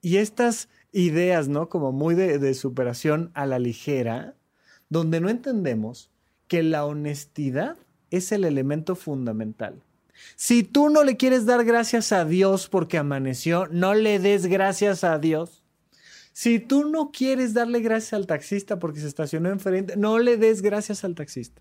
[0.00, 1.68] y estas ideas, ¿no?
[1.68, 4.34] Como muy de, de superación a la ligera,
[4.88, 6.10] donde no entendemos
[6.46, 7.76] que la honestidad
[8.10, 9.82] es el elemento fundamental.
[10.36, 15.04] Si tú no le quieres dar gracias a Dios porque amaneció, no le des gracias
[15.04, 15.64] a Dios.
[16.32, 20.62] Si tú no quieres darle gracias al taxista porque se estacionó enfrente, no le des
[20.62, 21.60] gracias al taxista.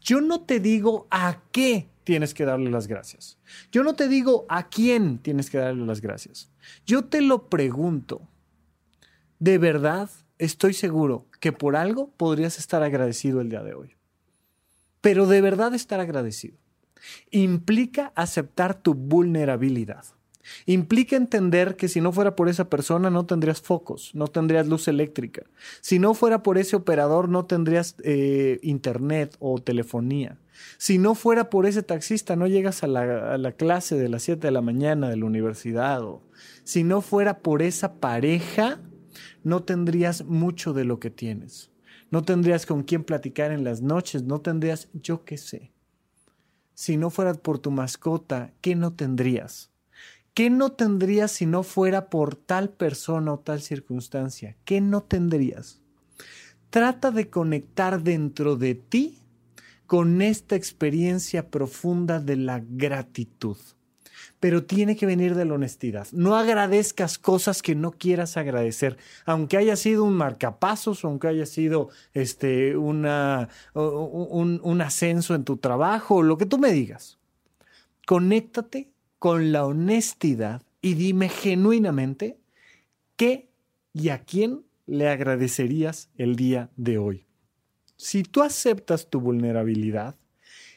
[0.00, 3.38] Yo no te digo a qué tienes que darle las gracias.
[3.70, 6.50] Yo no te digo a quién tienes que darle las gracias.
[6.86, 8.26] Yo te lo pregunto.
[9.38, 13.96] De verdad, estoy seguro que por algo podrías estar agradecido el día de hoy.
[15.02, 16.63] Pero de verdad estar agradecido
[17.30, 20.04] implica aceptar tu vulnerabilidad.
[20.66, 24.88] Implica entender que si no fuera por esa persona no tendrías focos, no tendrías luz
[24.88, 25.44] eléctrica.
[25.80, 30.38] Si no fuera por ese operador no tendrías eh, internet o telefonía.
[30.78, 34.22] Si no fuera por ese taxista no llegas a la, a la clase de las
[34.22, 36.02] 7 de la mañana de la universidad.
[36.02, 36.22] O,
[36.62, 38.80] si no fuera por esa pareja
[39.42, 41.70] no tendrías mucho de lo que tienes.
[42.10, 45.73] No tendrías con quién platicar en las noches, no tendrías yo qué sé
[46.74, 49.70] si no fuera por tu mascota, ¿qué no tendrías?
[50.34, 54.56] ¿Qué no tendrías si no fuera por tal persona o tal circunstancia?
[54.64, 55.80] ¿Qué no tendrías?
[56.70, 59.20] Trata de conectar dentro de ti
[59.86, 63.56] con esta experiencia profunda de la gratitud
[64.40, 66.06] pero tiene que venir de la honestidad.
[66.12, 71.88] No agradezcas cosas que no quieras agradecer, aunque haya sido un marcapasos, aunque haya sido
[72.12, 77.18] este, una, un, un ascenso en tu trabajo, lo que tú me digas.
[78.06, 82.38] Conéctate con la honestidad y dime genuinamente
[83.16, 83.48] qué
[83.94, 87.26] y a quién le agradecerías el día de hoy.
[87.96, 90.16] Si tú aceptas tu vulnerabilidad,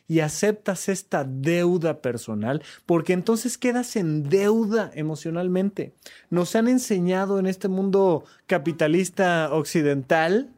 [0.08, 5.94] y aceptas esta deuda personal, porque entonces quedas en deuda emocionalmente.
[6.30, 10.50] Nos han enseñado en este mundo capitalista occidental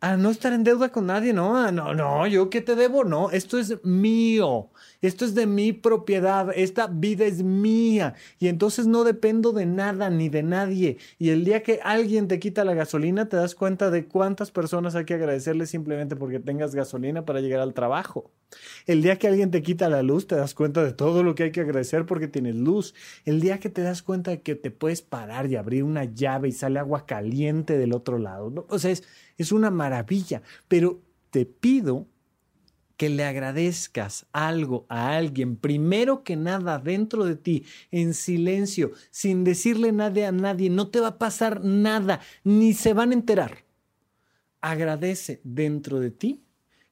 [0.00, 3.30] a no estar en deuda con nadie, no, no, no, yo qué te debo, no,
[3.30, 4.68] esto es mío,
[5.02, 10.10] esto es de mi propiedad, esta vida es mía y entonces no dependo de nada
[10.10, 10.98] ni de nadie.
[11.18, 14.94] Y el día que alguien te quita la gasolina, te das cuenta de cuántas personas
[14.94, 18.30] hay que agradecerle simplemente porque tengas gasolina para llegar al trabajo.
[18.86, 21.44] El día que alguien te quita la luz, te das cuenta de todo lo que
[21.44, 22.94] hay que agradecer porque tienes luz.
[23.24, 26.48] El día que te das cuenta de que te puedes parar y abrir una llave
[26.48, 28.66] y sale agua caliente del otro lado.
[28.68, 29.02] O sea, es
[29.36, 32.06] es una maravilla, pero te pido
[32.96, 39.44] que le agradezcas algo a alguien, primero que nada dentro de ti, en silencio, sin
[39.44, 43.64] decirle nada a nadie, no te va a pasar nada, ni se van a enterar.
[44.60, 46.42] Agradece dentro de ti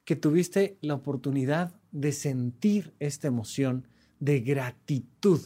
[0.03, 3.87] que tuviste la oportunidad de sentir esta emoción
[4.19, 5.41] de gratitud.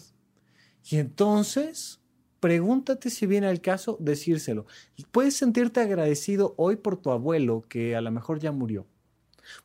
[0.89, 2.01] Y entonces
[2.39, 4.65] pregúntate si viene al caso decírselo.
[5.11, 8.85] Puedes sentirte agradecido hoy por tu abuelo que a lo mejor ya murió.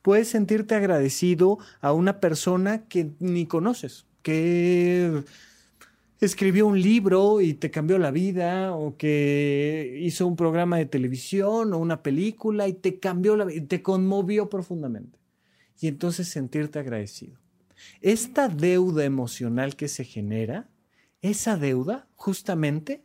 [0.03, 5.25] Puedes sentirte agradecido a una persona que ni conoces, que
[6.21, 11.73] escribió un libro y te cambió la vida, o que hizo un programa de televisión
[11.73, 15.19] o una película y te cambió la vida, te conmovió profundamente.
[15.81, 17.39] Y entonces sentirte agradecido.
[18.01, 20.69] Esta deuda emocional que se genera
[21.21, 23.03] esa deuda, justamente,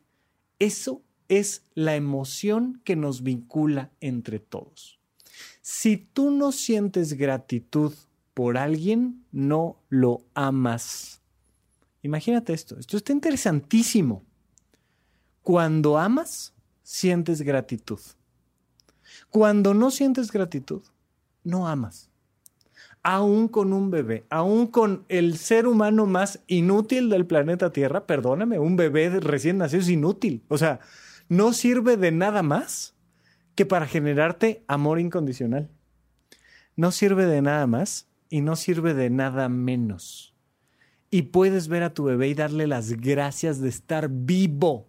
[0.60, 4.99] eso es la emoción que nos vincula entre todos.
[5.62, 7.94] Si tú no sientes gratitud
[8.34, 11.22] por alguien, no lo amas.
[12.02, 14.24] Imagínate esto, esto está interesantísimo.
[15.42, 16.54] Cuando amas,
[16.84, 18.00] sientes gratitud.
[19.30, 20.82] Cuando no sientes gratitud,
[21.44, 22.10] no amas.
[23.02, 28.60] Aún con un bebé, aún con el ser humano más inútil del planeta Tierra, perdóname,
[28.60, 30.44] un bebé recién nacido es inútil.
[30.48, 30.80] O sea,
[31.30, 32.96] no sirve de nada más
[33.56, 35.70] que para generarte amor incondicional.
[36.76, 40.36] No sirve de nada más y no sirve de nada menos.
[41.12, 44.88] Y puedes ver a tu bebé y darle las gracias de estar vivo,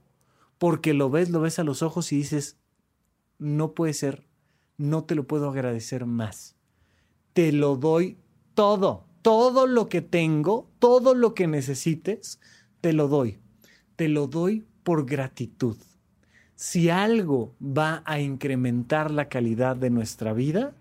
[0.58, 2.58] porque lo ves, lo ves a los ojos y dices,
[3.38, 4.26] no puede ser,
[4.76, 6.56] no te lo puedo agradecer más.
[7.32, 8.18] Te lo doy
[8.54, 12.38] todo, todo lo que tengo, todo lo que necesites,
[12.80, 13.38] te lo doy.
[13.96, 15.76] Te lo doy por gratitud.
[16.62, 20.74] Si algo va a incrementar la calidad de nuestra vida,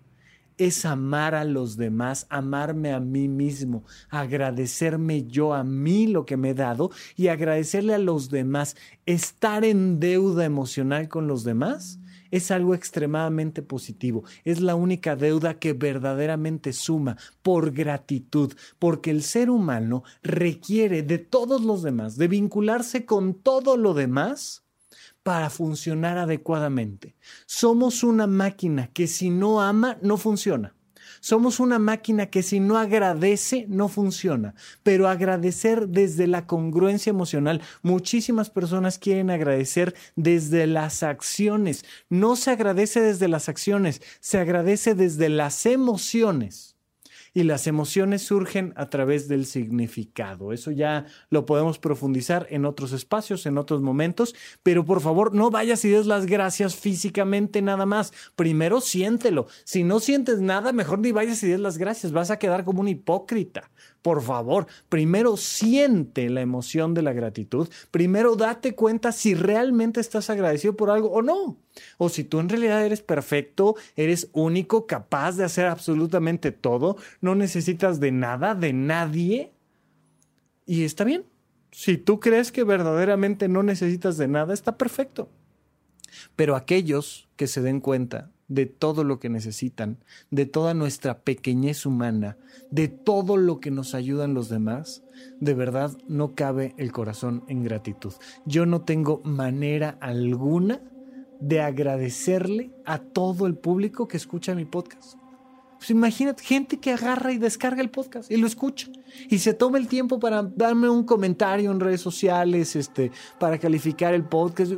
[0.58, 6.36] es amar a los demás, amarme a mí mismo, agradecerme yo a mí lo que
[6.36, 8.76] me he dado y agradecerle a los demás.
[9.06, 11.98] Estar en deuda emocional con los demás
[12.30, 14.24] es algo extremadamente positivo.
[14.44, 21.16] Es la única deuda que verdaderamente suma por gratitud, porque el ser humano requiere de
[21.16, 24.59] todos los demás, de vincularse con todo lo demás
[25.30, 27.14] para funcionar adecuadamente.
[27.46, 30.74] Somos una máquina que si no ama, no funciona.
[31.20, 34.56] Somos una máquina que si no agradece, no funciona.
[34.82, 37.62] Pero agradecer desde la congruencia emocional.
[37.82, 41.84] Muchísimas personas quieren agradecer desde las acciones.
[42.08, 46.69] No se agradece desde las acciones, se agradece desde las emociones
[47.32, 50.52] y las emociones surgen a través del significado.
[50.52, 55.50] Eso ya lo podemos profundizar en otros espacios, en otros momentos, pero por favor no
[55.50, 58.12] vayas y des las gracias físicamente nada más.
[58.36, 59.46] Primero siéntelo.
[59.64, 62.12] Si no sientes nada, mejor ni vayas y des las gracias.
[62.12, 63.70] Vas a quedar como un hipócrita.
[64.02, 67.68] Por favor, primero siente la emoción de la gratitud.
[67.90, 71.58] Primero date cuenta si realmente estás agradecido por algo o no.
[71.98, 77.34] O si tú en realidad eres perfecto, eres único, capaz de hacer absolutamente todo, no
[77.34, 79.52] necesitas de nada, de nadie.
[80.64, 81.26] Y está bien.
[81.70, 85.28] Si tú crees que verdaderamente no necesitas de nada, está perfecto.
[86.36, 89.98] Pero aquellos que se den cuenta de todo lo que necesitan,
[90.30, 92.36] de toda nuestra pequeñez humana,
[92.70, 95.04] de todo lo que nos ayudan los demás,
[95.38, 98.12] de verdad no cabe el corazón en gratitud.
[98.44, 100.82] Yo no tengo manera alguna
[101.38, 105.14] de agradecerle a todo el público que escucha mi podcast.
[105.78, 108.88] Pues imagínate, gente que agarra y descarga el podcast y lo escucha
[109.30, 114.12] y se toma el tiempo para darme un comentario en redes sociales, este, para calificar
[114.12, 114.72] el podcast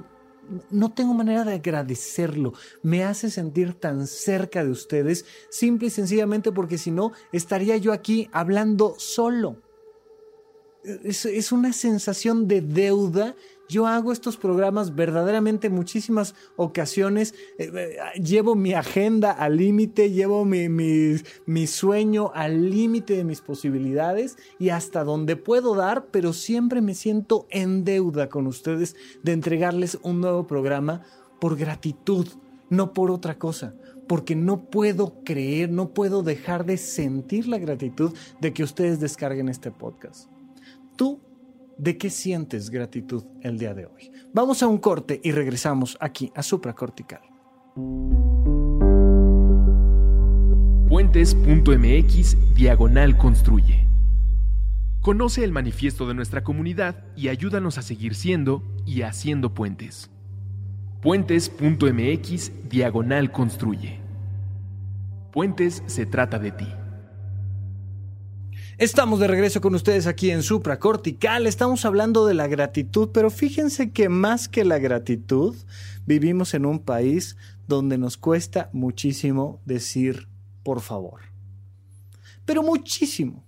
[0.71, 2.53] no tengo manera de agradecerlo.
[2.83, 7.93] Me hace sentir tan cerca de ustedes, simple y sencillamente porque si no, estaría yo
[7.93, 9.57] aquí hablando solo.
[11.05, 13.37] Es, es, una sensación de deuda
[13.73, 17.35] yo hago estos programas verdaderamente muchísimas ocasiones.
[17.59, 23.41] Eh, eh, llevo mi agenda al límite, llevo mi, mi sueño al límite de mis
[23.41, 29.33] posibilidades y hasta donde puedo dar, pero siempre me siento en deuda con ustedes de
[29.33, 31.03] entregarles un nuevo programa
[31.41, 32.29] por gratitud,
[32.69, 33.75] no por otra cosa
[34.07, 38.13] porque no puedo creer, no puedo dejar de sentir la gratitud
[38.43, 40.29] de que ustedes descarguen este podcast.
[40.97, 41.21] Tú
[41.83, 44.13] ¿De qué sientes gratitud el día de hoy?
[44.33, 47.23] Vamos a un corte y regresamos aquí a supracortical.
[50.89, 53.89] Puentes.mx Diagonal Construye.
[55.01, 60.09] Conoce el manifiesto de nuestra comunidad y ayúdanos a seguir siendo y haciendo puentes.
[61.01, 63.99] Puentes.mx Diagonal Construye.
[65.33, 66.69] Puentes se trata de ti.
[68.83, 71.47] Estamos de regreso con ustedes aquí en Supra Cortical.
[71.47, 75.55] Estamos hablando de la gratitud, pero fíjense que más que la gratitud,
[76.05, 77.37] vivimos en un país
[77.69, 80.27] donde nos cuesta muchísimo decir
[80.65, 81.21] por favor.
[82.45, 83.45] Pero muchísimo.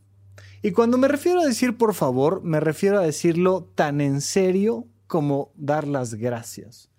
[0.62, 4.86] Y cuando me refiero a decir por favor, me refiero a decirlo tan en serio
[5.08, 6.90] como dar las gracias.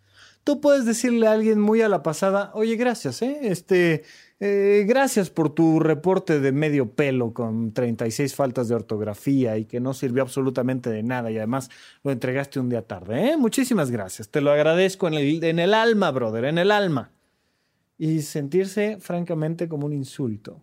[0.43, 3.39] Tú puedes decirle a alguien muy a la pasada, oye, gracias, ¿eh?
[3.43, 4.03] Este,
[4.41, 9.79] eh, gracias por tu reporte de medio pelo con 36 faltas de ortografía y que
[9.79, 11.69] no sirvió absolutamente de nada y además
[12.03, 13.29] lo entregaste un día tarde.
[13.29, 13.37] ¿eh?
[13.37, 14.27] Muchísimas gracias.
[14.27, 15.13] Te lo agradezco en
[15.59, 17.11] el, alma, brother, en el alma.
[17.97, 20.61] Y sentirse francamente como un insulto.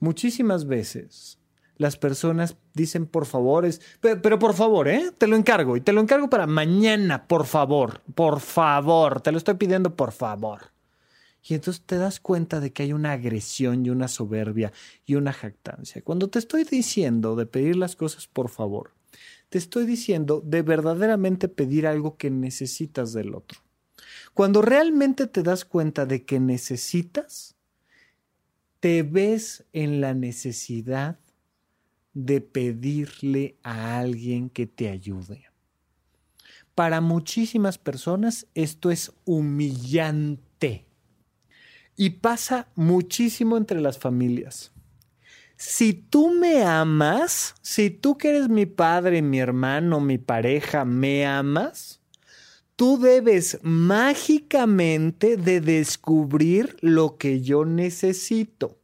[0.00, 1.38] Muchísimas veces
[1.76, 5.12] las personas dicen por favores, pero, pero, por favor, ¿eh?
[5.16, 9.38] Te lo encargo y te lo encargo para mañana, por favor, por favor, te lo
[9.38, 10.77] estoy pidiendo por favor.
[11.48, 14.70] Y entonces te das cuenta de que hay una agresión y una soberbia
[15.06, 16.02] y una jactancia.
[16.02, 18.92] Cuando te estoy diciendo de pedir las cosas por favor,
[19.48, 23.60] te estoy diciendo de verdaderamente pedir algo que necesitas del otro.
[24.34, 27.56] Cuando realmente te das cuenta de que necesitas,
[28.80, 31.18] te ves en la necesidad
[32.12, 35.46] de pedirle a alguien que te ayude.
[36.74, 40.87] Para muchísimas personas esto es humillante
[41.98, 44.70] y pasa muchísimo entre las familias.
[45.56, 51.26] Si tú me amas, si tú que eres mi padre, mi hermano, mi pareja, me
[51.26, 52.00] amas,
[52.76, 58.78] tú debes mágicamente de descubrir lo que yo necesito.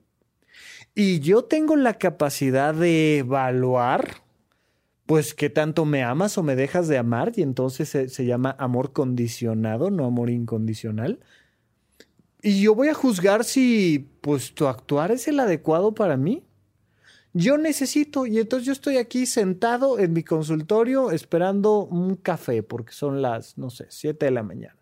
[0.97, 4.23] Y yo tengo la capacidad de evaluar,
[5.07, 8.57] pues, qué tanto me amas o me dejas de amar, y entonces se, se llama
[8.59, 11.21] amor condicionado, no amor incondicional.
[12.45, 16.45] Y yo voy a juzgar si, pues, tu actuar es el adecuado para mí
[17.37, 22.93] yo necesito, y entonces yo estoy aquí sentado en mi consultorio esperando un café, porque
[22.93, 24.79] son las, no sé, 7 de la mañana.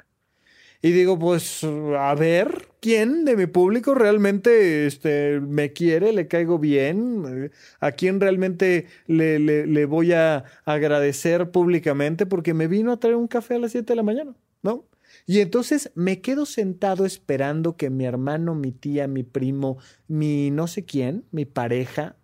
[0.82, 6.58] Y digo, pues, a ver, ¿quién de mi público realmente este, me quiere, le caigo
[6.58, 7.50] bien?
[7.80, 13.16] ¿A quién realmente le, le, le voy a agradecer públicamente porque me vino a traer
[13.16, 14.34] un café a las 7 de la mañana?
[14.62, 14.84] ¿No?
[15.26, 20.66] Y entonces me quedo sentado esperando que mi hermano, mi tía, mi primo, mi no
[20.66, 22.16] sé quién, mi pareja,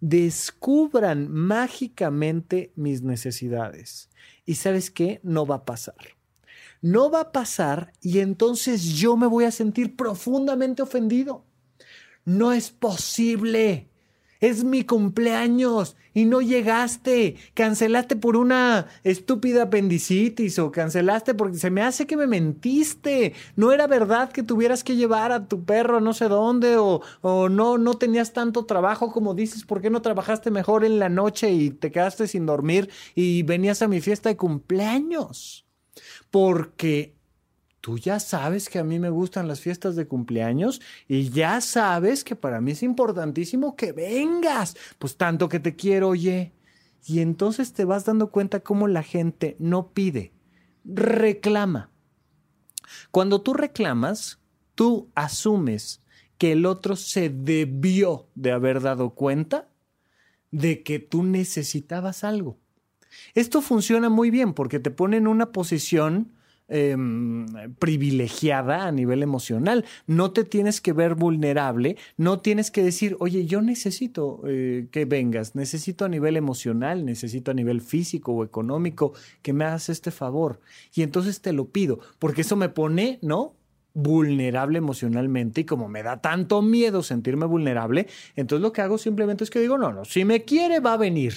[0.00, 4.08] descubran mágicamente mis necesidades.
[4.44, 5.20] Y sabes qué?
[5.22, 5.96] No va a pasar.
[6.80, 11.44] No va a pasar y entonces yo me voy a sentir profundamente ofendido.
[12.24, 13.91] No es posible
[14.42, 21.70] es mi cumpleaños y no llegaste, cancelaste por una estúpida apendicitis o cancelaste porque se
[21.70, 25.98] me hace que me mentiste, no era verdad que tuvieras que llevar a tu perro
[25.98, 29.90] a no sé dónde o, o no, no tenías tanto trabajo como dices, ¿por qué
[29.90, 34.00] no trabajaste mejor en la noche y te quedaste sin dormir y venías a mi
[34.00, 35.66] fiesta de cumpleaños?
[36.32, 37.14] Porque
[37.82, 42.22] tú ya sabes que a mí me gustan las fiestas de cumpleaños y ya sabes
[42.22, 46.52] que para mí es importantísimo que vengas, pues tanto que te quiero, oye.
[47.04, 50.32] Y entonces te vas dando cuenta cómo la gente no pide,
[50.84, 51.90] reclama.
[53.10, 54.38] Cuando tú reclamas,
[54.76, 56.02] tú asumes
[56.38, 59.68] que el otro se debió de haber dado cuenta
[60.52, 62.58] de que tú necesitabas algo.
[63.34, 66.32] Esto funciona muy bien porque te pone en una posición
[66.68, 67.44] Em,
[67.78, 69.84] privilegiada a nivel emocional.
[70.06, 75.04] No te tienes que ver vulnerable, no tienes que decir, oye, yo necesito eh, que
[75.04, 80.10] vengas, necesito a nivel emocional, necesito a nivel físico o económico que me hagas este
[80.10, 80.60] favor.
[80.94, 83.54] Y entonces te lo pido, porque eso me pone, ¿no?
[83.94, 88.06] vulnerable emocionalmente y como me da tanto miedo sentirme vulnerable,
[88.36, 90.96] entonces lo que hago simplemente es que digo, no, no, si me quiere va a
[90.96, 91.34] venir.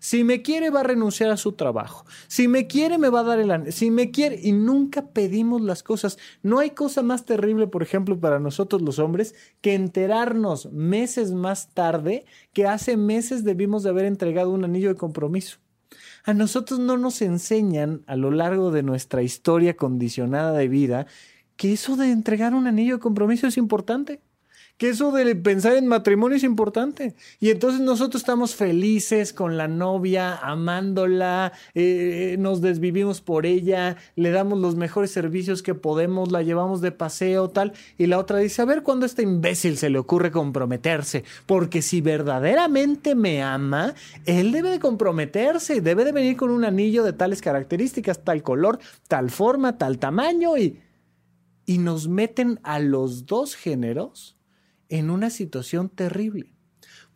[0.00, 2.06] Si me quiere, va a renunciar a su trabajo.
[2.26, 3.70] Si me quiere, me va a dar el...
[3.70, 6.18] Si me quiere, y nunca pedimos las cosas.
[6.42, 11.74] No hay cosa más terrible, por ejemplo, para nosotros los hombres, que enterarnos meses más
[11.74, 12.24] tarde
[12.54, 15.58] que hace meses debimos de haber entregado un anillo de compromiso.
[16.24, 21.06] A nosotros no nos enseñan a lo largo de nuestra historia condicionada de vida
[21.56, 24.22] que eso de entregar un anillo de compromiso es importante
[24.80, 27.14] que eso de pensar en matrimonio es importante.
[27.38, 34.30] Y entonces nosotros estamos felices con la novia, amándola, eh, nos desvivimos por ella, le
[34.30, 37.74] damos los mejores servicios que podemos, la llevamos de paseo, tal.
[37.98, 41.24] Y la otra dice, a ver cuándo a este imbécil se le ocurre comprometerse.
[41.44, 47.04] Porque si verdaderamente me ama, él debe de comprometerse, debe de venir con un anillo
[47.04, 48.78] de tales características, tal color,
[49.08, 50.80] tal forma, tal tamaño y...
[51.66, 54.39] Y nos meten a los dos géneros
[54.90, 56.52] en una situación terrible.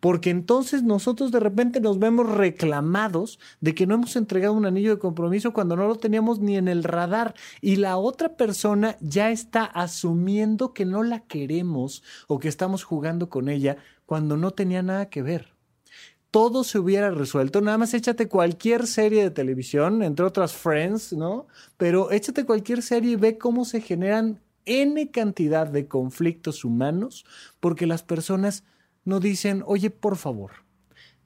[0.01, 4.91] Porque entonces nosotros de repente nos vemos reclamados de que no hemos entregado un anillo
[4.91, 9.31] de compromiso cuando no lo teníamos ni en el radar y la otra persona ya
[9.31, 14.83] está asumiendo que no la queremos o que estamos jugando con ella cuando no tenía
[14.83, 15.55] nada que ver.
[16.31, 21.47] Todo se hubiera resuelto, nada más échate cualquier serie de televisión, entre otras Friends, ¿no?
[21.79, 27.25] Pero échate cualquier serie y ve cómo se generan N cantidad de conflictos humanos
[27.61, 28.65] porque las personas
[29.05, 30.53] no dicen, oye, por favor,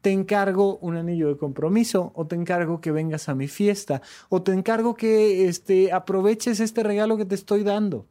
[0.01, 4.43] te encargo un anillo de compromiso o te encargo que vengas a mi fiesta o
[4.43, 8.07] te encargo que este, aproveches este regalo que te estoy dando.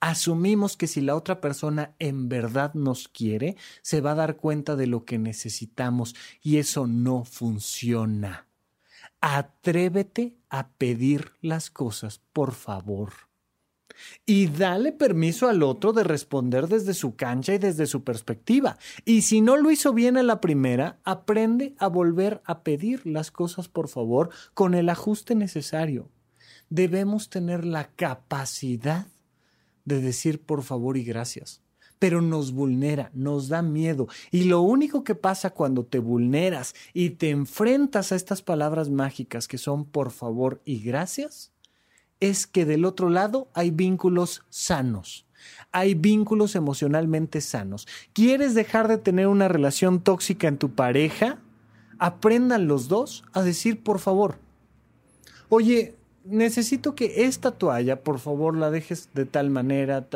[0.00, 4.76] Asumimos que si la otra persona en verdad nos quiere, se va a dar cuenta
[4.76, 8.46] de lo que necesitamos y eso no funciona.
[9.20, 13.31] Atrévete a pedir las cosas, por favor
[14.26, 18.78] y dale permiso al otro de responder desde su cancha y desde su perspectiva.
[19.04, 23.30] Y si no lo hizo bien en la primera, aprende a volver a pedir las
[23.30, 26.08] cosas por favor con el ajuste necesario.
[26.70, 29.06] debemos tener la capacidad
[29.84, 31.60] de decir por favor y gracias.
[31.98, 34.08] Pero nos vulnera, nos da miedo.
[34.30, 39.46] Y lo único que pasa cuando te vulneras y te enfrentas a estas palabras mágicas
[39.46, 41.52] que son por favor y gracias,
[42.22, 45.26] es que del otro lado hay vínculos sanos.
[45.72, 47.88] Hay vínculos emocionalmente sanos.
[48.12, 51.40] ¿Quieres dejar de tener una relación tóxica en tu pareja?
[51.98, 54.36] Aprendan los dos a decir por favor.
[55.48, 60.06] Oye, necesito que esta toalla, por favor, la dejes de tal manera,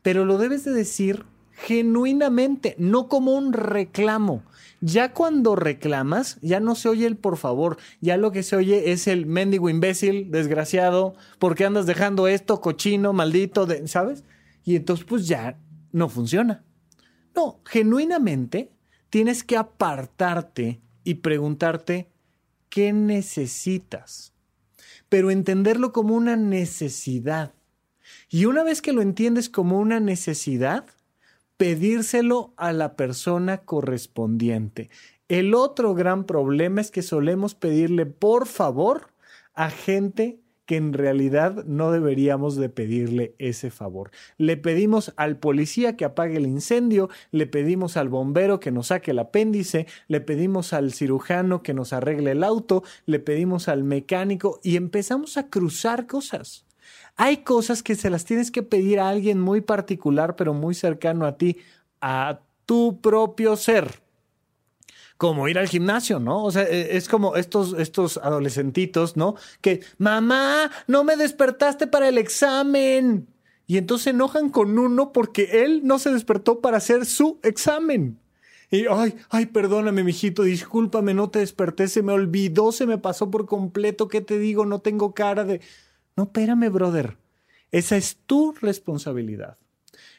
[0.00, 1.26] pero lo debes de decir
[1.66, 4.42] genuinamente, no como un reclamo.
[4.80, 8.92] Ya cuando reclamas, ya no se oye el por favor, ya lo que se oye
[8.92, 14.24] es el mendigo imbécil, desgraciado, porque andas dejando esto, cochino, maldito, ¿sabes?
[14.64, 15.58] Y entonces pues ya
[15.92, 16.64] no funciona.
[17.34, 18.70] No, genuinamente
[19.10, 22.08] tienes que apartarte y preguntarte,
[22.68, 24.32] ¿qué necesitas?
[25.08, 27.54] pero entenderlo como una necesidad.
[28.28, 30.86] Y una vez que lo entiendes como una necesidad,
[31.58, 34.88] pedírselo a la persona correspondiente.
[35.28, 39.08] El otro gran problema es que solemos pedirle por favor
[39.54, 44.10] a gente que en realidad no deberíamos de pedirle ese favor.
[44.36, 49.10] Le pedimos al policía que apague el incendio, le pedimos al bombero que nos saque
[49.10, 54.60] el apéndice, le pedimos al cirujano que nos arregle el auto, le pedimos al mecánico
[54.62, 56.67] y empezamos a cruzar cosas.
[57.18, 61.26] Hay cosas que se las tienes que pedir a alguien muy particular, pero muy cercano
[61.26, 61.58] a ti,
[62.00, 64.00] a tu propio ser
[65.18, 66.44] como ir al gimnasio, ¿no?
[66.44, 69.34] O sea, e, es como estos, estos adolescentitos, ¿no?
[69.60, 73.26] Que, mamá, no me despertaste para el examen.
[73.66, 78.18] Y entonces se enojan con uno porque él no se despertó para hacer su examen.
[78.70, 83.30] Y, ay, ay, perdóname, mijito, discúlpame, no te desperté, se me olvidó, se me pasó
[83.30, 84.66] por completo, ¿qué te digo?
[84.66, 85.60] No tengo cara de...
[86.18, 87.16] No, espérame, brother.
[87.70, 89.56] Esa es tu responsabilidad.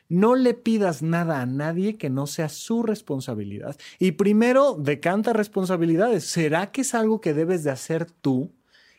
[0.07, 3.77] No le pidas nada a nadie que no sea su responsabilidad.
[3.99, 6.23] Y primero, decanta responsabilidades.
[6.23, 8.53] ¿Será que es algo que debes de hacer tú?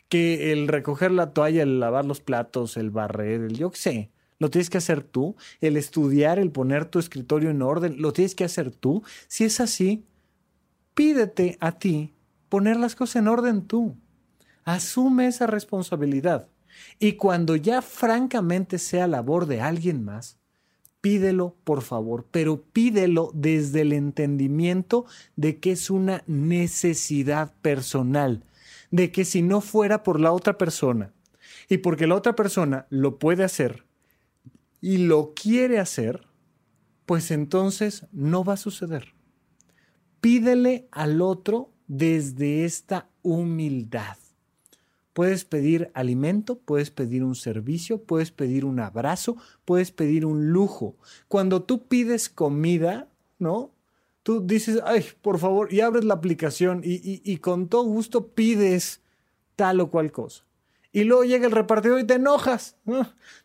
[0.09, 4.11] Que el recoger la toalla, el lavar los platos, el barrer, el yo qué sé,
[4.37, 5.35] lo tienes que hacer tú.
[5.59, 9.01] El estudiar, el poner tu escritorio en orden, lo tienes que hacer tú.
[9.27, 10.05] Si es así,
[10.93, 12.13] pídete a ti
[12.47, 13.97] poner las cosas en orden tú.
[14.65, 16.50] Asume esa responsabilidad.
[16.99, 20.37] Y cuando ya francamente sea labor de alguien más,
[21.01, 25.05] pídelo por favor, pero pídelo desde el entendimiento
[25.35, 28.43] de que es una necesidad personal,
[28.91, 31.11] de que si no fuera por la otra persona
[31.67, 33.85] y porque la otra persona lo puede hacer
[34.79, 36.27] y lo quiere hacer,
[37.05, 39.13] pues entonces no va a suceder.
[40.21, 44.17] Pídele al otro desde esta humildad.
[45.13, 49.35] Puedes pedir alimento, puedes pedir un servicio, puedes pedir un abrazo,
[49.65, 50.95] puedes pedir un lujo.
[51.27, 53.71] Cuando tú pides comida, ¿no?
[54.23, 59.01] Tú dices, ay, por favor, y abres la aplicación y, y, con todo gusto pides
[59.55, 60.45] tal o cual cosa.
[60.93, 62.77] Y luego llega el repartidor y te enojas.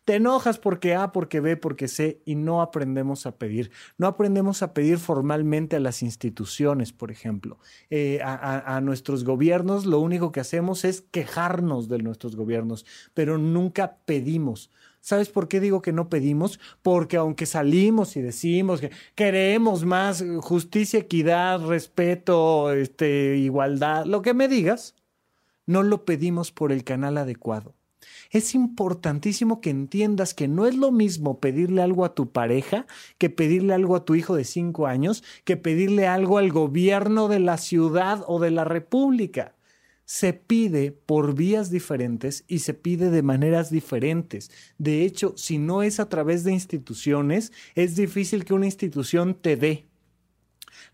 [0.03, 3.71] Te enojas porque A, porque B, porque C, y no aprendemos a pedir.
[3.97, 7.59] No aprendemos a pedir formalmente a las instituciones, por ejemplo.
[7.89, 13.37] Eh, a, a, nuestros gobiernos lo único que hacemos es quejarnos de nuestros gobiernos, pero
[13.37, 14.69] nunca pedimos.
[14.99, 16.59] ¿Sabes por qué digo que no pedimos?
[16.81, 24.33] Porque aunque salimos y decimos que queremos más justicia, equidad, respeto, este, igualdad, lo que
[24.33, 24.96] me digas,
[25.67, 27.75] no lo pedimos por el canal adecuado.
[28.31, 32.85] Es importantísimo que entiendas que no es lo mismo pedirle algo a tu pareja
[33.17, 37.39] que pedirle algo a tu hijo de cinco años, que pedirle algo al gobierno de
[37.39, 39.55] la ciudad o de la república.
[40.05, 44.51] Se pide por vías diferentes y se pide de maneras diferentes.
[44.77, 49.57] De hecho, si no es a través de instituciones, es difícil que una institución te
[49.57, 49.86] dé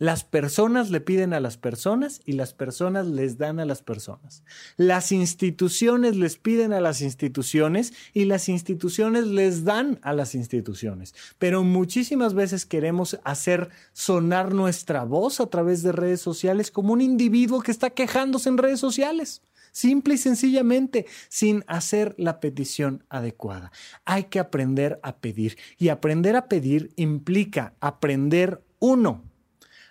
[0.03, 4.43] las personas le piden a las personas y las personas les dan a las personas.
[4.75, 11.15] Las instituciones les piden a las instituciones y las instituciones les dan a las instituciones.
[11.39, 16.99] Pero muchísimas veces queremos hacer sonar nuestra voz a través de redes sociales como un
[16.99, 19.41] individuo que está quejándose en redes sociales
[19.71, 23.71] simple y sencillamente, sin hacer la petición adecuada.
[24.05, 29.32] Hay que aprender a pedir y aprender a pedir implica aprender uno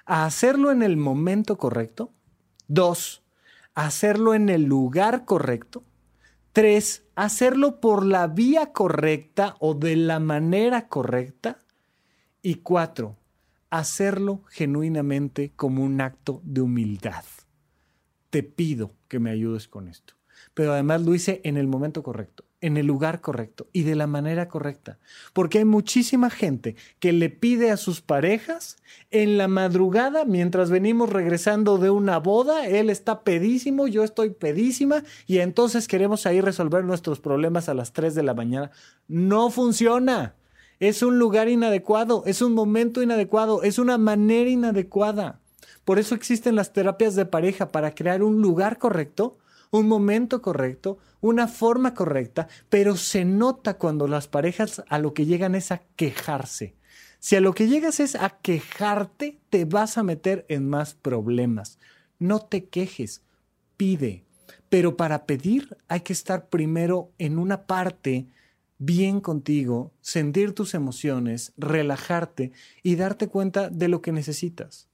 [0.06, 2.12] a hacerlo en el momento correcto.
[2.68, 3.22] Dos,
[3.74, 5.84] hacerlo en el lugar correcto.
[6.52, 11.58] Tres, hacerlo por la vía correcta o de la manera correcta.
[12.42, 13.16] Y cuatro,
[13.70, 17.24] hacerlo genuinamente como un acto de humildad.
[18.30, 20.14] Te pido que me ayudes con esto.
[20.54, 24.06] pero además lo hice en el momento correcto, en el lugar correcto y de la
[24.06, 24.98] manera correcta.
[25.34, 28.78] Porque hay muchísima gente que le pide a sus parejas
[29.10, 35.02] en la madrugada, mientras venimos regresando de una boda, él está pedísimo, yo estoy pedísima
[35.26, 38.70] y entonces queremos ahí resolver nuestros problemas a las 3 de la mañana.
[39.08, 40.36] No funciona.
[40.80, 45.40] Es un lugar inadecuado, es un momento inadecuado, es una manera inadecuada.
[45.84, 49.38] Por eso existen las terapias de pareja, para crear un lugar correcto,
[49.72, 55.24] un momento correcto, una forma correcta, pero se nota cuando las parejas a lo que
[55.24, 56.76] llegan es a quejarse.
[57.18, 61.78] Si a lo que llegas es a quejarte, te vas a meter en más problemas.
[62.18, 63.22] No te quejes,
[63.76, 64.24] pide.
[64.68, 68.26] Pero para pedir hay que estar primero en una parte
[68.78, 72.52] bien contigo, sentir tus emociones, relajarte
[72.82, 74.88] y darte cuenta de lo que necesitas.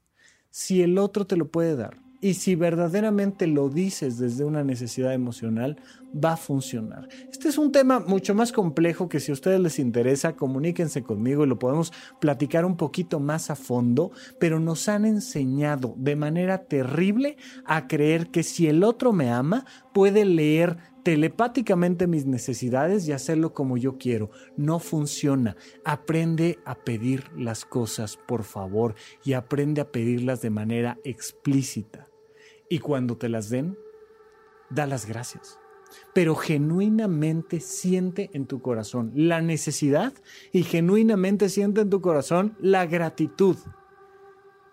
[0.50, 5.12] Si el otro te lo puede dar y si verdaderamente lo dices desde una necesidad
[5.12, 5.76] emocional,
[6.12, 7.08] va a funcionar.
[7.30, 11.44] Este es un tema mucho más complejo que si a ustedes les interesa, comuníquense conmigo
[11.44, 14.10] y lo podemos platicar un poquito más a fondo,
[14.40, 19.64] pero nos han enseñado de manera terrible a creer que si el otro me ama,
[19.92, 24.30] puede leer telepáticamente mis necesidades y hacerlo como yo quiero.
[24.56, 25.56] No funciona.
[25.84, 28.94] Aprende a pedir las cosas, por favor,
[29.24, 32.07] y aprende a pedirlas de manera explícita.
[32.68, 33.76] Y cuando te las den,
[34.70, 35.58] da las gracias.
[36.12, 40.12] Pero genuinamente siente en tu corazón la necesidad
[40.52, 43.56] y genuinamente siente en tu corazón la gratitud.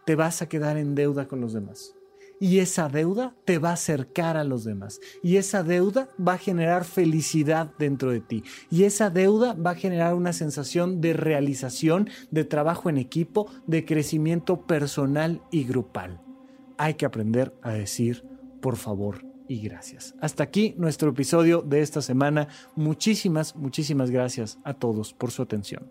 [0.05, 1.95] Te vas a quedar en deuda con los demás
[2.39, 6.37] y esa deuda te va a acercar a los demás y esa deuda va a
[6.37, 12.09] generar felicidad dentro de ti y esa deuda va a generar una sensación de realización,
[12.31, 16.24] de trabajo en equipo, de crecimiento personal y grupal.
[16.77, 18.23] Hay que aprender a decir
[18.61, 20.15] por favor y gracias.
[20.21, 22.47] Hasta aquí nuestro episodio de esta semana.
[22.75, 25.89] Muchísimas, muchísimas gracias a todos por su atención.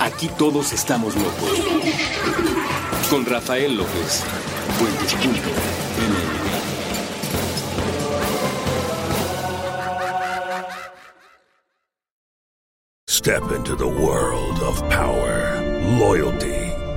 [0.00, 1.60] Aquí todos estamos locos.
[3.10, 4.24] Con Rafael López.
[13.20, 15.60] Step into the world of power,
[15.98, 16.59] loyalty,